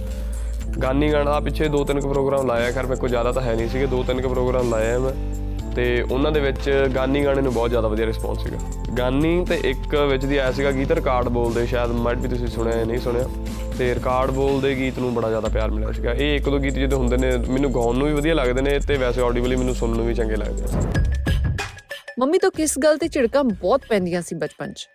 ਗਾਨੀ 0.84 1.12
ਗਾਣਾ 1.12 1.32
ਦਾ 1.32 1.40
ਪਿੱਛੇ 1.40 1.68
ਦੋ 1.68 1.84
ਤਿੰਨ 1.84 2.00
ਕੁ 2.00 2.10
ਪ੍ਰੋਗਰਾਮ 2.10 2.48
ਲਾਇਆ 2.48 2.72
ਖੈਰ 2.72 2.86
ਮੇਰੇ 2.86 3.00
ਕੋਲ 3.00 3.10
ਜ਼ਿਆਦਾ 3.10 3.32
ਤਾਂ 3.32 3.42
ਹੈ 3.42 3.56
ਨਹੀਂ 3.56 3.70
ਸੀਗੇ, 3.70 3.86
ਦੋ 3.86 4.04
ਤਿੰਨ 4.04 4.22
ਕੁ 4.22 4.30
ਪ੍ਰੋਗਰਾਮ 4.30 4.70
ਲਾਏ 4.70 4.92
ਆ 4.92 5.00
ਮੈਂ। 5.00 5.14
ਤੇ 5.76 6.02
ਉਹਨਾਂ 6.02 6.32
ਦੇ 6.32 6.40
ਵਿੱਚ 6.40 6.90
ਗਾਨੀ 6.96 7.24
ਗਾਣੇ 7.26 7.42
ਨੂੰ 7.42 7.54
ਬਹੁਤ 7.54 7.70
ਜ਼ਿਆਦਾ 7.70 7.88
ਵਧੀਆ 7.88 8.06
ਰਿਸਪੌਂਸ 8.06 8.44
ਸੀਗਾ। 8.44 8.58
ਗਾਨੀ 8.98 9.46
ਤੇ 9.46 9.60
ਇੱਕ 9.66 9.96
ਵਿੱਚ 9.96 10.26
ਦੀ 10.26 10.38
ਆਇਆ 10.38 10.52
ਸੀਗਾ 10.52 10.72
ਗੀਤ 10.72 10.92
ਰਿਕਾਰਡ 10.92 11.30
ਬੋਲਦੇ, 11.30 11.66
ਸ਼ਾਇਦ 11.66 11.92
ਮਾਈਟ 11.92 12.18
ਵੀ 12.18 12.28
ਤੁਸੀਂ 12.28 12.48
ਸੁਣਿਆ 12.48 12.78
ਜਾਂ 12.78 12.86
ਨਹੀਂ 12.86 13.00
ਸੁਣਿਆ। 13.00 13.28
ਤੇ 13.78 13.94
ਰਿਕਾਰਡ 13.96 14.32
ਬੋਲਦੇ 14.32 14.76
ਗੀਤ 14.76 15.00
ਨੂੰ 15.00 15.14
ਬੜਾ 15.14 15.30
ਜ਼ਿਆਦਾ 15.30 15.50
ਪਿਆਰ 15.50 15.72
ਮਿਲਿਆ 15.72 15.92
ਸੀਗਾ। 15.92 16.14
ਇਹ 16.14 16.36
ਇੱਕ 16.36 16.50
ਦੋ 16.50 16.60
ਗੀਤ 16.60 16.74
ਜਿਹੜੇ 16.74 16.96
ਹੁੰਦੇ 16.96 17.18
ਨੇ, 17.18 17.32
ਮੈਨੂੰ 17.50 17.74
ਗਾਉਣ 17.74 17.98
ਨੂੰ 17.98 18.08
ਵੀ 18.08 18.14
ਵਧੀਆ 18.14 18.34
ਲੱਗਦੇ 18.34 18.62
ਨੇ 18.62 18.80
ਤੇ 18.80 18.98
ਵੈਸੇ 18.98 19.22
ਆਡੀਬਲੀ 19.22 19.56
ਮੈਨੂੰ 19.56 19.76
ਸੁਣਨ 19.76 19.98
ਨੂੰ 19.98 20.06
ਵੀ 20.06 20.14
ਚੰਗੇ 20.14 20.36
ਲੱਗਦੇ 20.36 20.64
ਆ। 20.64 20.82
ਮੰਮੀ 22.20 22.38
ਤੋਂ 22.38 22.52
ਕਿਸ 22.52 22.80
ਗੱਲ 22.80 22.98
ਤੇ 22.98 23.08
ਝਿੜਕਾਂ 23.08 23.44
ਬਹੁਤ 23.44 23.82
ਪੈਂਦੀਆਂ 23.90 24.22
ਸੀ 24.22 24.36
ਬਚਪਨ 24.36 24.74
'ਚ? 24.74 24.88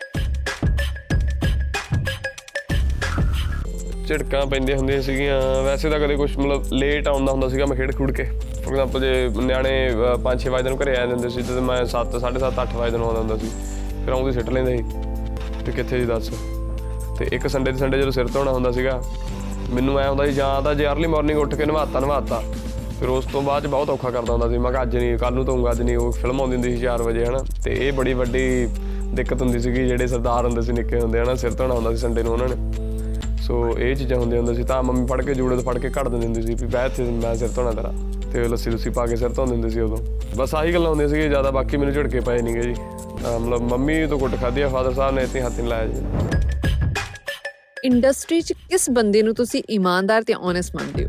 ਝਿੜਕਾਂ 4.08 4.44
ਪੈਂਦੀਆਂ 4.46 4.76
ਹੁੰਦੀਆਂ 4.78 5.02
ਸੀਗੀਆਂ। 5.02 5.40
ਵੈਸੇ 5.64 5.90
ਤਾਂ 5.90 5.98
ਕਦੇ 6.00 6.16
ਕੁਝ 6.16 6.30
ਮਤਲਬ 6.38 6.72
ਲੇਟ 6.72 7.08
ਆਉਂਦਾ 7.08 7.32
ਹੁੰਦਾ 7.32 7.48
ਸੀਗਾ 7.48 7.66
ਮੈਂ 7.66 7.76
ਖੇਡ 7.76 7.94
ਖੁੜ 7.96 8.10
ਕੇ। 8.12 8.24
ਫੋਰ 8.54 8.72
ਐਗਜ਼ਾਮਪਲ 8.72 9.00
ਜੇ 9.00 9.42
ਨਿਆਣੇ 9.42 9.72
5-6 10.24 10.50
ਵਜੇ 10.50 10.68
ਨੂੰ 10.68 10.78
ਘਰੇ 10.78 10.96
ਆ 10.96 11.06
ਜਾਂਦੇ 11.06 11.28
ਸੀ 11.28 11.42
ਤੇ 11.42 11.60
ਮੈਂ 11.62 11.84
7 11.86 12.18
7:30 12.18 12.50
8 12.62 12.76
ਵਜੇ 12.76 12.96
ਨੂੰ 12.96 13.06
ਆਉਂਦਾ 13.06 13.20
ਹੁੰਦਾ 13.20 13.36
ਸੀ, 13.36 13.50
ਫਿਰ 14.04 14.12
ਆਉਂਦੇ 14.12 14.32
ਸਿੱਟ 14.32 14.50
ਲੈਂਦੇ 14.50 14.76
ਸੀ। 14.76 14.82
ਤੇ 15.64 15.72
ਕਿੱਥੇ 15.72 15.98
ਜੀ 16.00 16.06
ਦੱਸ? 16.06 16.30
ਤੇ 17.18 17.28
ਇੱਕ 17.32 17.46
ਸੰਡੇ 17.48 17.72
ਦੇ 17.72 17.78
ਸੰਡੇ 17.78 17.98
ਜਦੋਂ 17.98 18.12
ਸਿਰ 18.12 18.28
ਧੋਣਾ 18.28 18.52
ਹੁੰਦਾ 18.52 18.70
ਸੀਗਾ, 18.70 19.02
ਮੈਨੂੰ 19.70 19.98
ਐ 20.00 20.08
ਹੁੰਦਾ 20.08 20.26
ਸੀ, 20.26 20.32
ਜਾਂ 20.32 20.62
ਤਾਂ 20.62 20.74
ਜੇ 20.74 20.86
ਅਰਲੀ 20.86 21.06
ਮਾਰਨਿੰਗ 21.06 21.38
ਉੱਠ 21.38 21.54
ਕੇ 21.54 21.66
ਨਵਾਤਾ 21.66 22.00
ਨਵਾਤਾ 22.00 22.42
ਫਿਰ 22.98 23.08
ਉਸ 23.08 23.24
ਤੋਂ 23.32 23.42
ਬਾਅਦ 23.42 23.62
ਚ 23.62 23.66
ਬਹੁਤ 23.66 23.90
ਔਖਾ 23.90 24.10
ਕਰਦਾ 24.10 24.32
ਹੁੰਦਾ 24.32 24.48
ਸੀ। 24.48 24.58
ਮੈਂ 24.58 24.70
ਕਿਹਾ 24.72 24.82
ਅੱਜ 24.82 24.96
ਨਹੀਂ 24.96 25.16
ਕੱਲ 25.18 25.34
ਨੂੰ 25.34 25.44
ਧੋਊਂਗਾ, 25.44 25.70
ਅੱਜ 25.70 25.82
ਨਹੀਂ, 25.82 25.96
ਉਹ 25.96 26.12
ਫਿਲਮ 26.12 26.40
ਆਉਂਦੀ 26.40 26.56
ਹੁੰਦੀ 26.56 26.76
ਸੀ 26.76 26.82
4 26.82 27.02
ਵਜੇ, 27.02 27.24
ਹਨਾ? 27.26 27.38
ਤੇ 27.64 27.74
ਇਹ 27.86 27.92
ਬੜੀ 27.92 28.12
ਵੱਡੀ 28.14 28.68
ਦਿੱਕਤ 29.14 29.42
ਹੁੰਦੀ 29.42 29.58
ਸੀਗੀ, 29.58 29.86
ਜਿਹੜੇ 29.88 30.06
ਸਰਦਾਰ 30.06 30.44
ਹੁੰਦੇ 30.44 30.62
ਸੀ, 30.62 30.72
ਨਿੱਕੇ 30.72 31.00
ਹੁੰਦੇ, 31.00 31.20
ਹਨਾ? 31.20 31.34
ਸਿਰ 31.34 31.50
ਧੋਣਾ 31.50 31.74
ਹੁੰਦਾ 31.74 31.90
ਸੀ 31.90 31.96
ਸੰਡੇ 31.96 32.22
ਨੂੰ 32.22 32.32
ਉਹਨਾਂ 32.32 32.48
ਨੇ। 32.48 32.91
ਸੋ 33.52 33.58
ਇਹ 33.78 33.94
ਚੀਜ਼ਾਂ 33.96 34.18
ਹੁੰਦੀਆਂ 34.18 34.40
ਹੁੰਦੀਆਂ 34.40 34.56
ਸੀ 34.56 34.62
ਤਾਂ 34.68 34.82
ਮੰਮੀ 34.82 35.06
ਫੜ 35.06 35.20
ਕੇ 35.24 35.34
ਜੂੜੇ 35.34 35.56
ਤੋਂ 35.56 35.62
ਫੜ 35.64 35.78
ਕੇ 35.78 35.88
ਕੱਢ 35.94 36.08
ਦਿੰਦੀ 36.08 36.26
ਹੁੰਦੀ 36.26 36.42
ਸੀ 36.42 36.54
ਵੀ 36.60 36.66
ਬਹਿ 36.66 36.86
ਇੱਥੇ 36.86 37.04
ਮੈਂ 37.22 37.34
ਸਿਰ 37.36 37.48
ਧੋਣਾ 37.56 37.70
ਤੇਰਾ। 37.70 37.92
ਤੇ 38.32 38.44
ਲੱਸੀ 38.48 38.70
ਲੁੱਸੀ 38.70 38.90
ਪਾ 38.98 39.04
ਕੇ 39.06 39.16
ਸਿਰ 39.16 39.28
ਧੋਂਦੇ 39.28 39.52
ਹੁੰਦੇ 39.52 39.68
ਸੀ 39.70 39.80
ਉਦੋਂ। 39.80 39.96
ਬਸ 40.36 40.54
ਆਹੀ 40.54 40.72
ਗੱਲਾਂ 40.74 40.90
ਹੁੰਦੀਆਂ 40.90 41.08
ਸੀ 41.08 41.20
ਜ਼ਿਆਦਾ 41.28 41.50
ਬਾਕੀ 41.56 41.76
ਮੈਨੂੰ 41.76 41.94
ਝਟਕੇ 41.94 42.20
ਪਏ 42.28 42.42
ਨਹੀਂਗੇ 42.42 42.62
ਜੀ। 42.62 42.72
ਮਤਲਬ 42.72 43.62
ਮੰਮੀ 43.70 44.06
ਤੋਂ 44.06 44.18
ਕੁੱਟ 44.18 44.36
ਖਾਧੀ 44.40 44.62
ਆ 44.62 44.68
ਫਾਦਰ 44.68 44.92
ਸਾਹਿਬ 44.94 45.14
ਨੇ 45.14 45.22
ਇੱਥੇ 45.22 45.40
ਹੱਥ 45.42 45.58
ਨਹੀਂ 45.58 45.68
ਲਾਇਆ 45.68 45.86
ਜੀ। 45.86 46.02
ਇੰਡਸਟਰੀ 47.84 48.40
'ਚ 48.40 48.52
ਕਿਸ 48.70 48.88
ਬੰਦੇ 48.90 49.22
ਨੂੰ 49.22 49.34
ਤੁਸੀਂ 49.34 49.62
ਇਮਾਨਦਾਰ 49.70 50.22
ਤੇ 50.22 50.34
ਓਨੈਸਟ 50.40 50.76
ਮੰਨਦੇ 50.76 51.04
ਹੋ? 51.04 51.08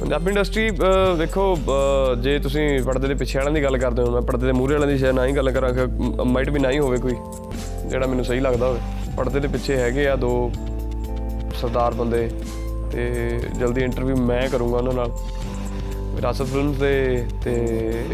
ਪੰਜਾਬੀ 0.00 0.30
ਇੰਡਸਟਰੀ 0.30 0.70
ਦੇਖੋ 1.18 1.54
ਜੇ 2.22 2.38
ਤੁਸੀਂ 2.38 2.68
ਪਰਦੇ 2.84 3.08
ਦੇ 3.08 3.14
ਪਿੱਛੇ 3.14 3.38
ਵਾਲਿਆਂ 3.38 3.54
ਦੀ 3.54 3.62
ਗੱਲ 3.62 3.78
ਕਰਦੇ 3.78 4.02
ਹੋ 4.02 4.10
ਮੈਂ 4.12 4.22
ਪਰਦੇ 4.22 4.46
ਦੇ 4.46 4.52
ਮੂਹਰੇ 4.52 4.74
ਵਾਲਿਆਂ 4.74 4.90
ਦੀ 4.90 4.98
ਸ਼ਾਇਦ 4.98 5.14
ਨਾ 5.14 5.26
ਹੀ 5.26 5.32
ਗੱਲ 5.36 5.50
ਕਰਾਂ 5.52 5.72
ਕਿ 5.74 5.86
ਮਾਈਟ 6.24 6.50
ਵੀ 6.50 6.60
ਨਾ 6.60 6.70
ਹੀ 6.70 6.78
ਹੋਵੇ 6.78 6.98
ਕੋਈ 6.98 7.14
ਜਿਹੜਾ 7.88 8.06
ਮੈਨੂੰ 8.06 8.24
ਸਹੀ 8.24 8.40
ਲੱਗਦਾ 8.40 8.66
ਹੋਵੇ। 8.66 8.80
ਪਰਦੇ 9.16 9.40
ਦੇ 9.40 9.48
ਪਿੱਛੇ 9.48 9.76
ਹੈਗੇ 9.76 10.06
ਆ 10.08 10.16
ਦੋ 10.16 10.50
ਸਰਦਾਰ 11.60 11.94
ਬੰਦੇ 11.94 12.28
ਤੇ 12.92 13.40
ਜਲਦੀ 13.58 13.82
ਇੰਟਰਵਿਊ 13.82 14.16
ਮੈਂ 14.16 14.48
ਕਰੂੰਗਾ 14.48 14.76
ਉਹਨਾਂ 14.78 14.92
ਨਾਲ। 14.92 15.12
ਵਿਰਾਸਤ 16.14 16.46
ਫਿਲਮਸ 16.46 16.76
ਦੇ 16.76 17.26
ਤੇ 17.44 17.54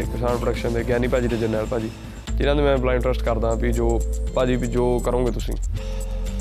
ਕਿਸਾਨ 0.01 0.37
ਪ੍ਰੋਡਕਸ਼ਨ 0.37 0.73
ਦੇ 0.73 0.83
ਗਿਆਨੀ 0.83 1.07
ਭਾਜੀ 1.07 1.27
ਤੇ 1.27 1.37
ਜਰਨੈਲ 1.37 1.65
ਭਾਜੀ, 1.65 1.89
ਜਿਨ੍ਹਾਂ 2.35 2.55
ਨੂੰ 2.55 2.63
ਮੈਂ 2.65 2.77
ਬਲਾਈਂਡ 2.77 3.03
ਟਰਸਟ 3.03 3.23
ਕਰਦਾ 3.23 3.53
ਵੀ 3.53 3.71
ਜੋ 3.71 3.99
ਭਾਜੀ 4.35 4.55
ਵੀ 4.55 4.67
ਜੋ 4.67 4.97
ਕਰੋਗੇ 4.99 5.31
ਤੁਸੀਂ। 5.31 5.55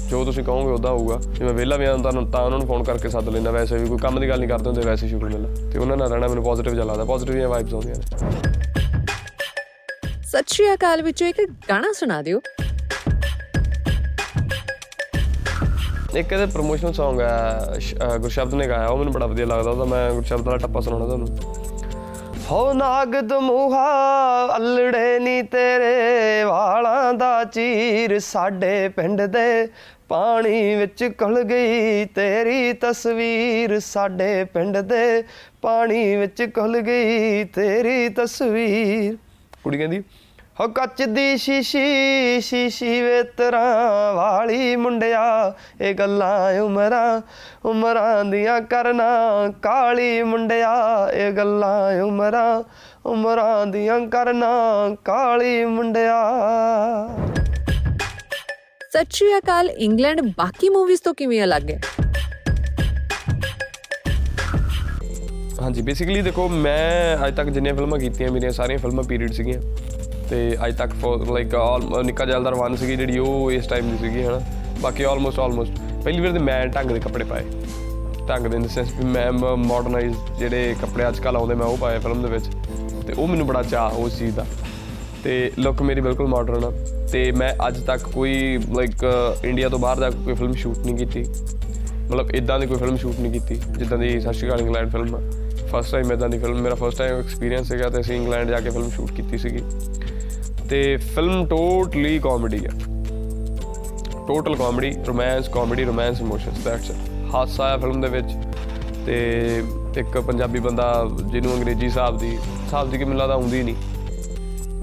ਜੋ 0.09 0.25
ਤੁਸੀਂ 0.25 0.45
ਕਹੋਗੇ 0.45 0.73
ਉਦਾਂ 0.73 0.90
ਹੋਊਗਾ। 0.90 1.17
ਜੇ 1.29 1.45
ਮੈਂ 1.45 1.52
ਵਿਹਲਾ 1.55 1.76
ਵੀ 1.76 1.85
ਆਂ 1.87 1.99
ਤਾਂ 1.99 2.12
ਤਾਂ 2.12 2.40
ਉਹਨਾਂ 2.40 2.59
ਨੂੰ 2.59 2.67
ਫੋਨ 2.67 2.83
ਕਰਕੇ 2.85 3.09
ਸੱਦ 3.09 3.29
ਲੈਂਦਾ। 3.29 3.50
ਵੈਸੇ 3.50 3.76
ਵੀ 3.79 3.88
ਕੋਈ 3.88 3.99
ਕੰਮ 3.99 4.21
ਦੀ 4.21 4.29
ਗੱਲ 4.29 4.38
ਨਹੀਂ 4.38 4.49
ਕਰਦੇ 4.49 4.71
ਹੁੰਦੇ, 4.71 4.83
ਵੈਸੇ 4.83 5.09
ਸ਼ੁਕਰ 5.09 5.25
ਮਿਲਦਾ 5.25 5.71
ਤੇ 5.71 5.79
ਉਹਨਾਂ 5.79 5.97
ਨਾਲ 5.97 6.11
ਰਹਿਣਾ 6.11 6.29
ਮੈਨੂੰ 6.29 6.45
ਪੋਜ਼ਿਟਿਵ 6.45 6.75
ਜਿਹਾ 6.75 6.85
ਲੱਗਦਾ। 6.85 7.05
ਪੋਜ਼ਿਟਿਵ 7.05 7.35
ਜਿਹੀਆਂ 7.35 7.49
ਵਾਈਬਸ 7.49 7.75
ਆਉਂਦੀਆਂ 7.75 7.97
ਨੇ। 7.97 8.02
ਸਤਿ 10.23 10.55
ਸ਼੍ਰੀ 10.55 10.73
ਅਕਾਲ 10.75 11.02
ਵਿੱਚੋਂ 11.02 11.29
ਇੱਕ 11.29 11.40
ਗਾਣਾ 11.69 11.93
ਸੁਣਾ 11.93 12.21
ਦਿਓ। 12.23 12.40
ਇੱਕ 16.17 16.33
ਇਹਦੇ 16.33 16.47
ਪ੍ਰੋਮੋਸ਼ਨਲ 16.47 16.90
Song 16.90 17.21
ਹੈ 17.21 17.61
ਸ਼- 17.79 17.99
ਅਹ, 17.99 18.19
ਗੁਰਸ਼ਬਦ 18.19 18.55
ਨੇ 18.55 18.69
ਗਾਇਆ, 18.69 18.87
ਉਹ 18.87 18.99
ਮੈਨੂੰ 18.99 19.12
ਬੜਾ 19.12 19.26
ਵਧੀਆ 19.26 19.47
ਲੱਗਦਾ, 19.47 19.71
ਉਹਦਾ 19.71 19.85
ਮੈਂ 19.85 20.11
ਗੁਰਸ਼ਬਦ 20.11 20.40
ਵਾਲਾ 20.40 20.59
ਟੱਪਾ 20.59 20.81
ਸੁਣਾਉਣਾ 20.81 21.07
ਤੁਹਾਨੂੰ। 21.07 21.29
ਹੋ 22.50 22.73
ਨਾਗ 22.73 23.09
ਦਮੂਹਾ 23.09 23.88
ਅਲੜੇ 24.57 25.19
ਨੀ 25.19 25.43
ਤੇਰੇ, 25.43 26.45
ਵਾਲਾਂ 26.45 27.14
ਦਾ 27.14 27.45
ਚੀਰ 27.45 28.19
ਸਾਡੇ 28.19 28.88
ਪਿੰਡ 28.88 29.23
ਦੇ, 29.23 29.69
ਪਾਣੀ 30.09 30.75
ਵਿੱਚ 30.75 31.11
ਘੁਲ 31.23 31.43
ਗਈ 31.43 32.05
ਤੇਰੀ 32.05 32.73
ਤਸਵੀਰ 32.73 33.81
ਸਾਡੇ 33.81 34.45
ਪਿੰਡ 34.45 34.79
ਦੇ, 34.79 35.25
ਪਾਣੀ 35.62 36.17
ਵਿੱਚ 36.17 36.49
ਘੁਲ 36.59 36.81
ਗਈ 36.81 37.45
ਤੇਰੀ 37.45 38.09
ਤਸਵੀਰ। 38.09 39.17
ਕੁੜੀ 39.64 39.79
ਕਹਿੰਦੀ 39.79 40.02
ਹੋ 40.61 40.66
ਕੱਚ 40.69 41.02
ਦੀ 41.02 41.37
ਸ਼ੀਸ਼ੀ 41.37 42.40
ਸ਼ੀਸ਼ੀ 42.40 43.00
ਵੇ 43.02 43.23
ਤਰਾਂ 43.23 44.14
ਵਾਲੀ 44.14 44.76
ਮੁੰਡਿਆ। 44.76 45.54
ਇਹ 45.80 45.95
ਗੱਲਾਂ 45.95 46.61
ਉਮਰਾਂ 46.61 47.21
ਉਮਰਾਂ 47.64 48.25
ਦੀਆਂ 48.25 48.61
ਕਰਨਾ 48.61 49.07
ਕਾਲੀ 49.62 50.23
ਮੁੰਡਿਆ। 50.23 50.75
ਇਹ 51.14 51.33
ਗੱਲਾਂ 51.33 52.02
ਉਮਰਾਂ 52.02 52.62
ਉਮਰਾਂ 53.07 53.66
ਦੀਆਂ 53.66 54.00
ਕਰਨਾ 54.00 54.50
ਕਾਲੀ 55.04 55.64
ਮੁੰਡਿਆ। 55.64 56.19
ਸ਼੍ਰੀ 59.11 59.38
ਅਕਾਲ 59.38 59.71
ਇੰਗਲੈਂਡ 59.71 60.21
ਬਾਕੀ 60.21 60.69
ਮੂਵੀਜ਼ 60.69 61.00
ਤੋਂ 61.02 61.14
ਕਿਵੇਂ 61.14 61.42
ਅਲੱਗ 61.45 61.71
ਹੈ? 61.71 61.80
ਹਾਂਜੀ 65.61 65.83
ਬੇਸਿਕਲੀ 65.83 66.23
ਦੇਖੋ 66.23 66.49
ਮੈਂ 66.49 67.26
ਅੱਜ 67.26 67.37
ਤੱਕ 67.37 67.49
ਜਿੰਨੀਆਂ 67.49 67.75
ਫਿਲਮਾਂ 67.75 67.99
ਕੀਤੀਆਂ 67.99 68.30
ਮੇਰੀਆਂ 68.30 68.50
ਸਾਰੀਆਂ 68.50 68.78
ਫਿਲਮਾਂ 68.78 69.04
ਪੀਰੀਅਡ 69.04 69.33
ਸੀਗੀਆਂ। 69.33 69.61
ਤੇ 70.30 70.56
ਅੱਜ 70.66 70.76
ਤੱਕ 70.76 70.92
ਫॉर 70.92 71.32
ਲਾਈਕ 71.32 71.54
ਆਲ 71.54 72.04
ਨਿੱਕਾ 72.04 72.25
ਜੈਲਦਾਰ 72.25 72.54
1 72.54 72.76
ਸੀਗੀ 72.76 72.96
ਜਿਹੜੀ 72.96 73.18
ਉਹ 73.18 73.52
ਇਸ 73.52 73.66
ਟਾਈਮ 73.66 73.90
ਦੀ 73.90 73.99
ਸੀਗੀ, 73.99 74.22
ਹਨਾ। 74.22 74.40
ਬਾਕੀ 74.80 75.02
ਆਲਮੋਸਟ 75.02 75.38
ਆਲਮੋਸਟ 75.38 75.72
ਪਹਿਲੀ 76.04 76.20
ਵਾਰ 76.20 76.32
ਤੇ 76.32 76.38
ਮੈਂ 76.38 76.66
ਢੰਗ 76.66 76.90
ਦੇ 76.90 77.00
ਕੱਪੜੇ 77.00 77.25
ਪਾਏ। 77.25 77.44
ਢੰਗ 78.28 78.46
ਦੇ 78.46 78.56
ਇਨ 78.56 78.68
ਸੈਂਸ 78.68 78.92
ਵੀ 78.99 79.04
ਮੈਂ 79.04 79.32
ਮਾਡਰਨਾਈਜ਼ 79.56 80.14
ਜਿਹੜੇ 80.38 80.75
ਕੱਪੜੇ 80.80 81.08
ਅੱਜ 81.08 81.18
ਕੱਲ੍ਹ 81.18 81.38
ਆਉਂਦੇ 81.38 81.54
ਮੈਂ 81.54 81.66
ਉਹ 81.66 81.76
ਪਾਏ 81.78 81.99
ਫਿਲਮ 81.99 82.22
ਦੇ 82.22 82.28
ਵਿੱਚ। 82.28 82.44
ਤੇ 83.06 83.12
ਉਹ 83.12 83.28
ਮੈਨੂੰ 83.28 83.46
ਬੜਾ 83.46 83.62
ਚਾਹ 83.62 83.90
ਉਸ 83.90 84.18
ਚੀਜ਼ 84.18 84.37
ਦਾ। 84.37 84.46
ਤੇ 85.25 85.52
ਲੁੱਕ 85.58 85.82
ਮੇਰੀ 85.82 86.00
ਬਿਲਕੁਲ 86.00 86.26
ਮਾਡਰਨ 86.26 86.64
ਆ। 86.64 86.72
ਤੇ 87.12 87.32
ਮੈਂ 87.32 87.54
ਅੱਜ 87.68 87.84
ਤੱਕ 87.84 88.02
ਕੋਈ 88.02 88.58
ਲਾਈਕ 88.75 89.04
ਇੰਡੀਆ 89.44 89.68
ਤੋਂ 89.68 89.78
ਬਾਹਰ 89.78 90.00
ਜਾ 90.00 90.10
ਕੇ 90.10 90.18
ਕੋਈ 90.25 90.34
ਫਿਲਮ 90.34 90.52
ਸ਼ੂਟ 90.52 90.78
ਨਹੀਂ 90.78 90.96
ਕੀਤੀ। 90.96 91.25
ਮਤਲਬ 92.08 92.30
ਇਦਾਂ 92.30 92.60
ਦੀ 92.60 92.66
ਕੋਈ 92.66 92.76
ਫਿਲਮ 92.76 92.96
ਸ਼ੂਟ 92.96 93.20
ਨਹੀਂ 93.20 93.32
ਕੀਤੀ, 93.32 93.54
ਜਿੱਦਾਂ 93.78 93.99
ਦੀ 93.99 94.20
ਸਤਿ 94.20 94.32
ਸ਼੍ਰੀ 94.32 94.49
ਅਕਾਲ 94.49 94.60
ਇੰਗਲੈਂਡ 94.60 94.92
ਫਿਲਮ 94.92 95.14
ਆ। 95.14 95.20
ਫਸਟ 95.72 95.92
ਟਾਈਮ 95.92 96.12
ਇਦਾਂ 96.12 96.28
ਦੀ 96.28 96.38
ਫਿਲਮ 96.38 96.60
ਮੇਰਾ 96.60 96.75
ਫਸਟ 96.75 96.99
ਟਾਈਮ 96.99 97.18
ਐਕਸਪੀਰੀਅੰਸ 97.18 97.68
ਸੀਗਾ 97.68 97.88
ਤੇ 97.88 98.00
ਅਸੀਂ 98.00 98.16
ਇੰਗਲੈਂਡ 98.16 98.49
ਜਾ 98.49 98.60
ਕੇ 98.60 98.70
ਫਿਲਮ 98.70 98.90
ਸ਼ੂਟ 98.90 99.12
ਕੀਤੀ 99.12 99.38
ਸੀਗੀ। 99.38 99.62
ਤੇ 100.70 100.96
ਫਿਲਮ 100.96 101.46
ਟੋਟਲੀ 101.46 102.18
ਕਾਮੇਡੀ 102.18 102.66
ਆ। 102.66 102.68
Total 104.28 104.56
comedy 104.56 104.96
romance 105.06 105.48
comedy 105.48 105.84
romance 105.84 106.20
emotions 106.20 106.64
that's 106.64 106.90
it 106.90 106.96
ਹਾਸਾ 107.34 107.64
ਆ 107.64 107.76
ਫਿਲਮ 107.76 108.00
ਦੇ 108.00 108.08
ਵਿੱਚ 108.08 108.26
ਤੇ 109.06 109.62
ਇੱਕ 109.96 110.20
ਪੰਜਾਬੀ 110.20 110.60
ਬੰਦਾ 110.60 111.08
ਜਿਹਨੂੰ 111.32 111.54
ਅੰਗਰੇਜ਼ੀ 111.54 111.86
ਹਿਸਾਬ 111.86 112.18
ਦੀ 112.18 112.36
ਹਿਸਾਬ 112.36 112.90
ਦੀ 112.90 112.98
ਕਿ 112.98 113.04
ਮੈਨੂੰ 113.04 113.18
ਲੱਗਦਾ 113.18 113.34
ਆਉਂਦੀ 113.34 113.62
ਨਹੀਂ। 113.62 113.74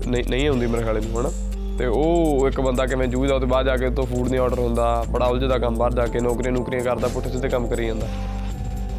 ਨਹੀਂ 0.08 0.24
ਨਹੀਂ 0.30 0.48
ਆਉਂਦੀ 0.48 0.68
ਮੇਰੇ 0.68 0.84
ਖਾਲੇ 0.84 1.02
ਨੂੰ 1.02 1.22
ਹਨਾ? 1.22 1.32
ਤੇ 1.80 1.86
ਉਹ 1.86 2.48
ਇੱਕ 2.48 2.62
ਬੰਦਾ 2.62 2.86
ਕਿਵੇਂ 2.86 3.08
ਜੂਝਦਾ, 3.08 3.36
ਉਹਦੇ 3.36 3.46
ਬਾਅਦ 3.46 3.66
ਜਾ 3.66 3.78
ਕੇ 3.78 3.90
ਤੋਂ 3.90 4.06
ਫੂਡ 4.06 4.30
ਨਹੀਂ 4.30 4.40
ਆਰਡਰ 4.40 4.60
ਹੁੰਦਾ, 4.60 5.06
ਬੜਾ 5.10 5.26
ਉਲਝਦਾ 5.26 5.58
ਕੰਮ, 5.58 5.76
ਬਾਹਰ 5.76 5.94
ਜਾ 5.94 6.06
ਕੇ 6.06 6.20
ਨੌਕਰੀਆਂ 6.20 6.52
ਨੌਕਰੀਆਂ 6.52 6.82
ਕਰਦਾ, 6.82 7.08
ਪੁੱਠੇ 7.08 7.30
ਸਿੱਧੇ 7.30 7.50
ਕੰਮ 7.50 7.68
ਕਰੀ 7.68 7.88
ਜਾਂਦਾ। 7.88 8.08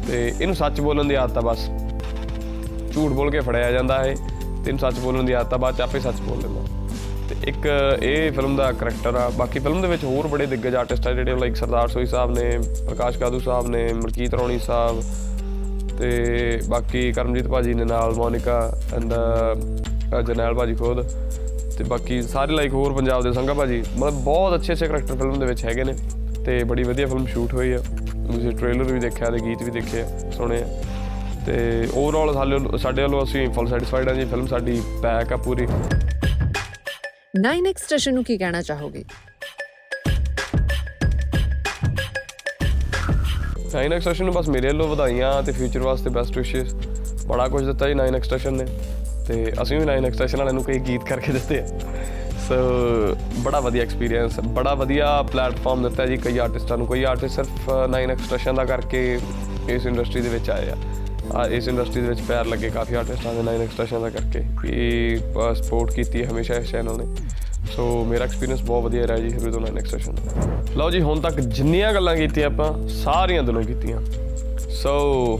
ਤੇ 0.07 0.33
ਇਹਨੂੰ 0.41 0.55
ਸੱਚ 0.55 0.81
ਬੋਲਣ 0.81 1.05
ਦੀ 1.05 1.15
ਆਦਤ 1.15 1.37
ਆ 1.37 1.41
ਬਸ। 1.41 1.69
ਝੂਠ 2.93 3.11
ਬੋਲ 3.11 3.31
ਕੇ 3.31 3.39
ਫੜਿਆ 3.39 3.71
ਜਾਂਦਾ 3.71 3.97
ਹੈ 3.97 4.15
ਤੇ 4.63 4.67
ਇਹਨੂੰ 4.67 4.79
ਸੱਚ 4.79 4.99
ਬੋਲਣ 4.99 5.23
ਦੀ 5.23 5.33
ਆਦਤ 5.33 5.53
ਆ, 5.53 5.57
ਬਾਅਦ 5.57 5.77
ਚ 5.77 5.81
ਆਪੇ 5.81 5.99
ਸੱਚ 5.99 6.21
ਬੋਲ 6.21 6.37
ਲੈਂਦਾ। 6.37 6.78
ਤੇ 7.29 7.35
ਇੱਕ 7.47 7.65
ਇਹ 8.03 8.31
ਫਿਲਮ 8.31 8.55
ਦਾ 8.55 8.71
ਕਰੈਕਟਰ 8.71 9.15
ਆ। 9.15 9.29
ਬਾਕੀ 9.29 9.59
ਫਿਲਮ 9.59 9.81
ਦੇ 9.81 9.87
ਵਿੱਚ 9.87 10.03
ਹੋਰ 10.03 10.27
ਬੜੇ 10.27 10.45
ਦਿੱਗਜ 10.45 10.75
ਆਰਟਿਸਟ 10.75 11.07
ਆ 11.07 11.11
ਜਿਹੜੇ 11.13 11.35
ਲਾਈਕ 11.35 11.55
ਸਰਦਾਰ 11.55 11.87
ਸੋਈ 11.87 12.05
ਸਾਹਿਬ 12.05 12.31
ਨੇ, 12.31 12.49
ਪ੍ਰਕਾਸ਼ 12.87 13.17
ਕਾਦੂ 13.17 13.39
ਸਾਹਿਬ 13.39 13.67
ਨੇ, 13.67 13.83
ਮਲਕੀਤ 13.93 14.33
ਰੌਣੀ 14.33 14.59
ਸਾਹਿਬ 14.59 15.01
ਤੇ 15.99 16.59
ਬਾਕੀ 16.69 17.11
ਕਰਮਜੀਤ 17.11 17.47
ਭਾਜੀ 17.47 17.73
ਨੇ 17.73 17.85
ਨਾਲ 17.85 18.13
ਮੋਨਿਕਾ 18.15 18.59
ਐਂਡ 18.95 19.13
ਜਰਨੈਲ 20.27 20.53
ਭਾਜੀ 20.53 20.75
ਖੁਦ 20.75 21.01
ਤੇ 21.77 21.83
ਬਾਕੀ 21.83 22.21
ਸਾਰੇ 22.21 22.53
ਲਾਈਕ 22.53 22.73
ਹੋਰ 22.73 22.93
ਪੰਜਾਬ 22.93 23.23
ਦੇ 23.23 23.31
ਸੰਗਾ 23.33 23.53
ਭਾਜੀ। 23.53 23.83
ਮਤਲਬ 23.97 24.21
ਬਹੁਤ 24.23 24.55
ਅੱਛੇ 24.55 24.73
ਅੱਛੇ 24.73 24.87
ਕਰੈਕਟਰ 24.87 25.15
ਫਿਲਮ 25.15 25.39
ਦੇ 25.39 25.45
ਵਿੱਚ 25.45 25.63
ਹੈਗੇ 25.65 25.83
ਨੇ 25.83 25.93
ਤੇ 26.45 26.63
ਬੜੀ 26.63 26.83
ਵਧੀਆ 26.83 27.07
ਫਿਲਮ 27.07 27.25
ਸ਼ੂਟ 27.25 27.53
ਹੋਈ 27.53 27.71
ਆ। 27.73 27.77
ਤੁਸੀਂ 27.77 28.51
ਟ੍ਰੇਲਰ 28.51 28.91
ਵੀ 28.93 28.99
ਦੇਖਿਆ 28.99 29.29
ਤੇ 29.29 29.39
ਗੀਤ 29.45 29.63
ਵੀ 29.63 29.71
ਦੇਖੇ 29.71 30.01
ਆ, 30.01 30.07
ਸੁਣੇ 30.31 30.61
ਆ। 30.61 30.67
ਤੇ 31.45 31.87
ਓਵਰਆਲ 31.93 32.33
ਸਾਡੇ 32.33 32.77
ਸਾਡੇ 32.77 33.01
ਵੱਲੋਂ 33.01 33.23
ਅਸੀਂ 33.23 33.47
ਫੁੱਲ 33.49 33.67
ਸੈਟੀਸਫਾਈਡ 33.67 34.09
ਆ 34.09 34.13
ਜੀ। 34.13 34.25
ਫਿਲਮ 34.25 34.47
ਸਾਡੀ 34.47 34.81
ਪੈਕ 35.03 35.33
ਆ 35.33 35.37
ਪੂਰੀ। 35.37 35.67
9x 37.37 37.81
ਸਟੇਸ਼ਨ 37.85 38.13
ਨੂੰ 38.13 38.23
ਕੀ 38.23 38.37
ਕਹਿਣਾ 38.37 38.61
ਚਾਹੋਗੇ? 38.61 39.03
ਨਾਈਨ 43.73 43.93
ਐਕਸਟੈਸ਼ਨ 43.93 44.25
ਨੂੰ 44.25 44.33
ਬਸ 44.33 44.47
ਮੇਰੇ 44.49 44.67
ਵੱਲੋਂ 44.67 44.87
ਵਧਾਈਆਂ 44.87 45.43
ਤੇ 45.43 45.51
ਫਿਊਚਰ 45.51 45.79
ਵਾਸਤੇ 45.79 46.09
ਬੈਸਟ 46.09 46.37
ਵਿਸ਼ੇਸ 46.37 46.73
ਬੜਾ 47.27 47.47
ਕੁਝ 47.47 47.63
ਦਿੱਤਾ 47.65 47.87
ਜੀ 47.87 47.93
ਨਾਈਨ 47.93 48.15
ਐਕਸਟੈਸ਼ਨ 48.15 48.53
ਨੇ। 48.53 48.65
ਤੇ 49.27 49.53
ਅਸੀਂ 49.61 49.79
ਵੀ 49.79 49.85
ਨਾਈਨ 49.85 50.05
ਐਕਸਟੈਸ਼ਨ 50.05 50.37
ਵਾਲਿਆਂ 50.37 50.53
ਨੂੰ 50.53 50.63
ਕਈ 50.63 50.79
ਗੀਤ 50.79 51.03
ਕਰਕੇ 51.03 51.31
ਦਿੱਤੇ 51.31 51.59
ਆ। 51.59 51.65
ਸੋ 52.47 53.15
ਬੜਾ 53.39 53.59
ਵਧੀਆ 53.59 53.83
ਐਕਸਪੀਰੀਅੰਸ 53.83 54.39
ਬੜਾ 54.39 54.73
ਵਧੀਆ 54.73 55.21
ਪਲੇਟਫਾਰਮ 55.21 55.87
ਦਿੱਤਾ 55.89 56.05
ਜੀ 56.05 56.17
ਕਈ 56.17 56.37
ਆਰਟਿਸਟਾਂ 56.37 56.77
ਨੂੰ। 56.77 56.87
ਕੋਈ 56.87 57.03
ਆਰਟਿਸਟ 57.03 57.35
ਸਿਰਫ 57.35 57.69
ਨਾਈਨ 57.89 58.11
ਐਕਸਟੈਸ਼ਨ 58.11 58.55
ਦਾ 58.55 58.65
ਕਰਕੇ 58.65 59.19
ਇਸ 59.69 59.85
ਇੰਡਸਟਰੀ 59.85 60.21
ਦੇ 60.21 60.29
ਵਿੱਚ 60.29 60.49
ਆਏ 60.49 60.69
ਆ 60.69 60.73
ਆ। 60.73 60.77
ਇਸ 61.51 61.67
ਇੰਡਸਟਰੀ 61.67 62.01
ਦੇ 62.01 62.07
ਵਿੱਚ 62.07 62.21
ਪੈਰ 62.21 62.45
ਲੱਗੇ 62.45 62.69
ਕਾਫੀ 62.69 62.95
ਆਰਟਿਸਟਾਂ 62.95 63.33
ਦੇ 63.33 63.41
ਨਾਈਨ 63.43 63.61
ਐਕਸਟੈਸ਼ਨ 63.61 64.01
ਦਾ 64.01 64.09
ਕਰਕੇ 64.09 64.43
ਵੀ 64.61 65.17
ਸਪੋਰਟ 65.55 65.93
ਕੀਤੀ 65.93 66.23
ਹੈ 66.23 66.29
ਹਮੇਸ਼ਾ 66.29 66.55
ਇਸ 66.55 66.71
ਚੈਨਲ 66.71 66.97
ਨੇ। 66.97 67.05
ਸੋ 67.75 68.05
ਮੇਰਾ 68.05 68.23
ਐਕਸਪੀਰੀਅੰਸ 68.23 68.61
ਬਹੁਤ 68.61 68.83
ਵਧੀਆ 68.83 69.07
ਰਿਹਾ 69.07 69.17
ਜੀ 69.17 69.29
ਸ਼ੁਰੂ 69.29 69.51
ਤੋਂ 69.51 69.61
ਨਾਈਨ 69.61 69.77
ਐਕਸਟੈਸ਼ਨ 69.77 70.15
ਲਓ 70.77 70.89
ਜੀ, 70.91 71.01
ਹੁਣ 71.01 71.19
ਤੱਕ 71.21 71.39
ਜਿੰਨੀਆਂ 71.39 71.93
ਗੱਲਾਂ 71.93 72.15
ਕੀਤੀਆਂ 72.15 72.47
ਆਪਾਂ, 72.47 72.87
ਸਾਰੀਆਂ 72.87 73.43
ਦਿਲੋਂ 73.43 73.63
ਕੀਤੀਆਂ। 73.63 74.01
ਸੋ 74.81 74.91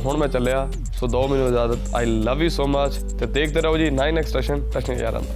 ਹੁਣ 0.05 0.17
ਮੈਂ 0.17 0.27
ਚੱਲਿਆ। 0.27 0.67
ਸੋ 0.99 1.07
ਦੋ 1.07 1.27
ਮੈਨੂੰ 1.27 1.47
ਇਜਾਜ਼ਤ। 1.47 1.95
I 1.95 2.05
love 2.05 2.41
you 2.43 2.49
so 2.49 2.67
much 2.67 2.95
ਤੇ 3.19 3.25
ਦੇਖਦੇ 3.25 3.61
ਰਹੋ 3.61 3.77
ਜੀ 3.77 3.89
9 3.91 4.17
ਐਕਸਟ੍ਰੈਸ਼ਨ 4.17 4.69
ਟੈਸਟਿੰਗ 4.71 5.01
ਯਾਰਾਂ 5.01 5.21
ਦਾ। 5.21 5.33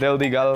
ਦਿਲ 0.00 0.18
ਦੀ 0.18 0.32
ਗੱਲ। 0.34 0.54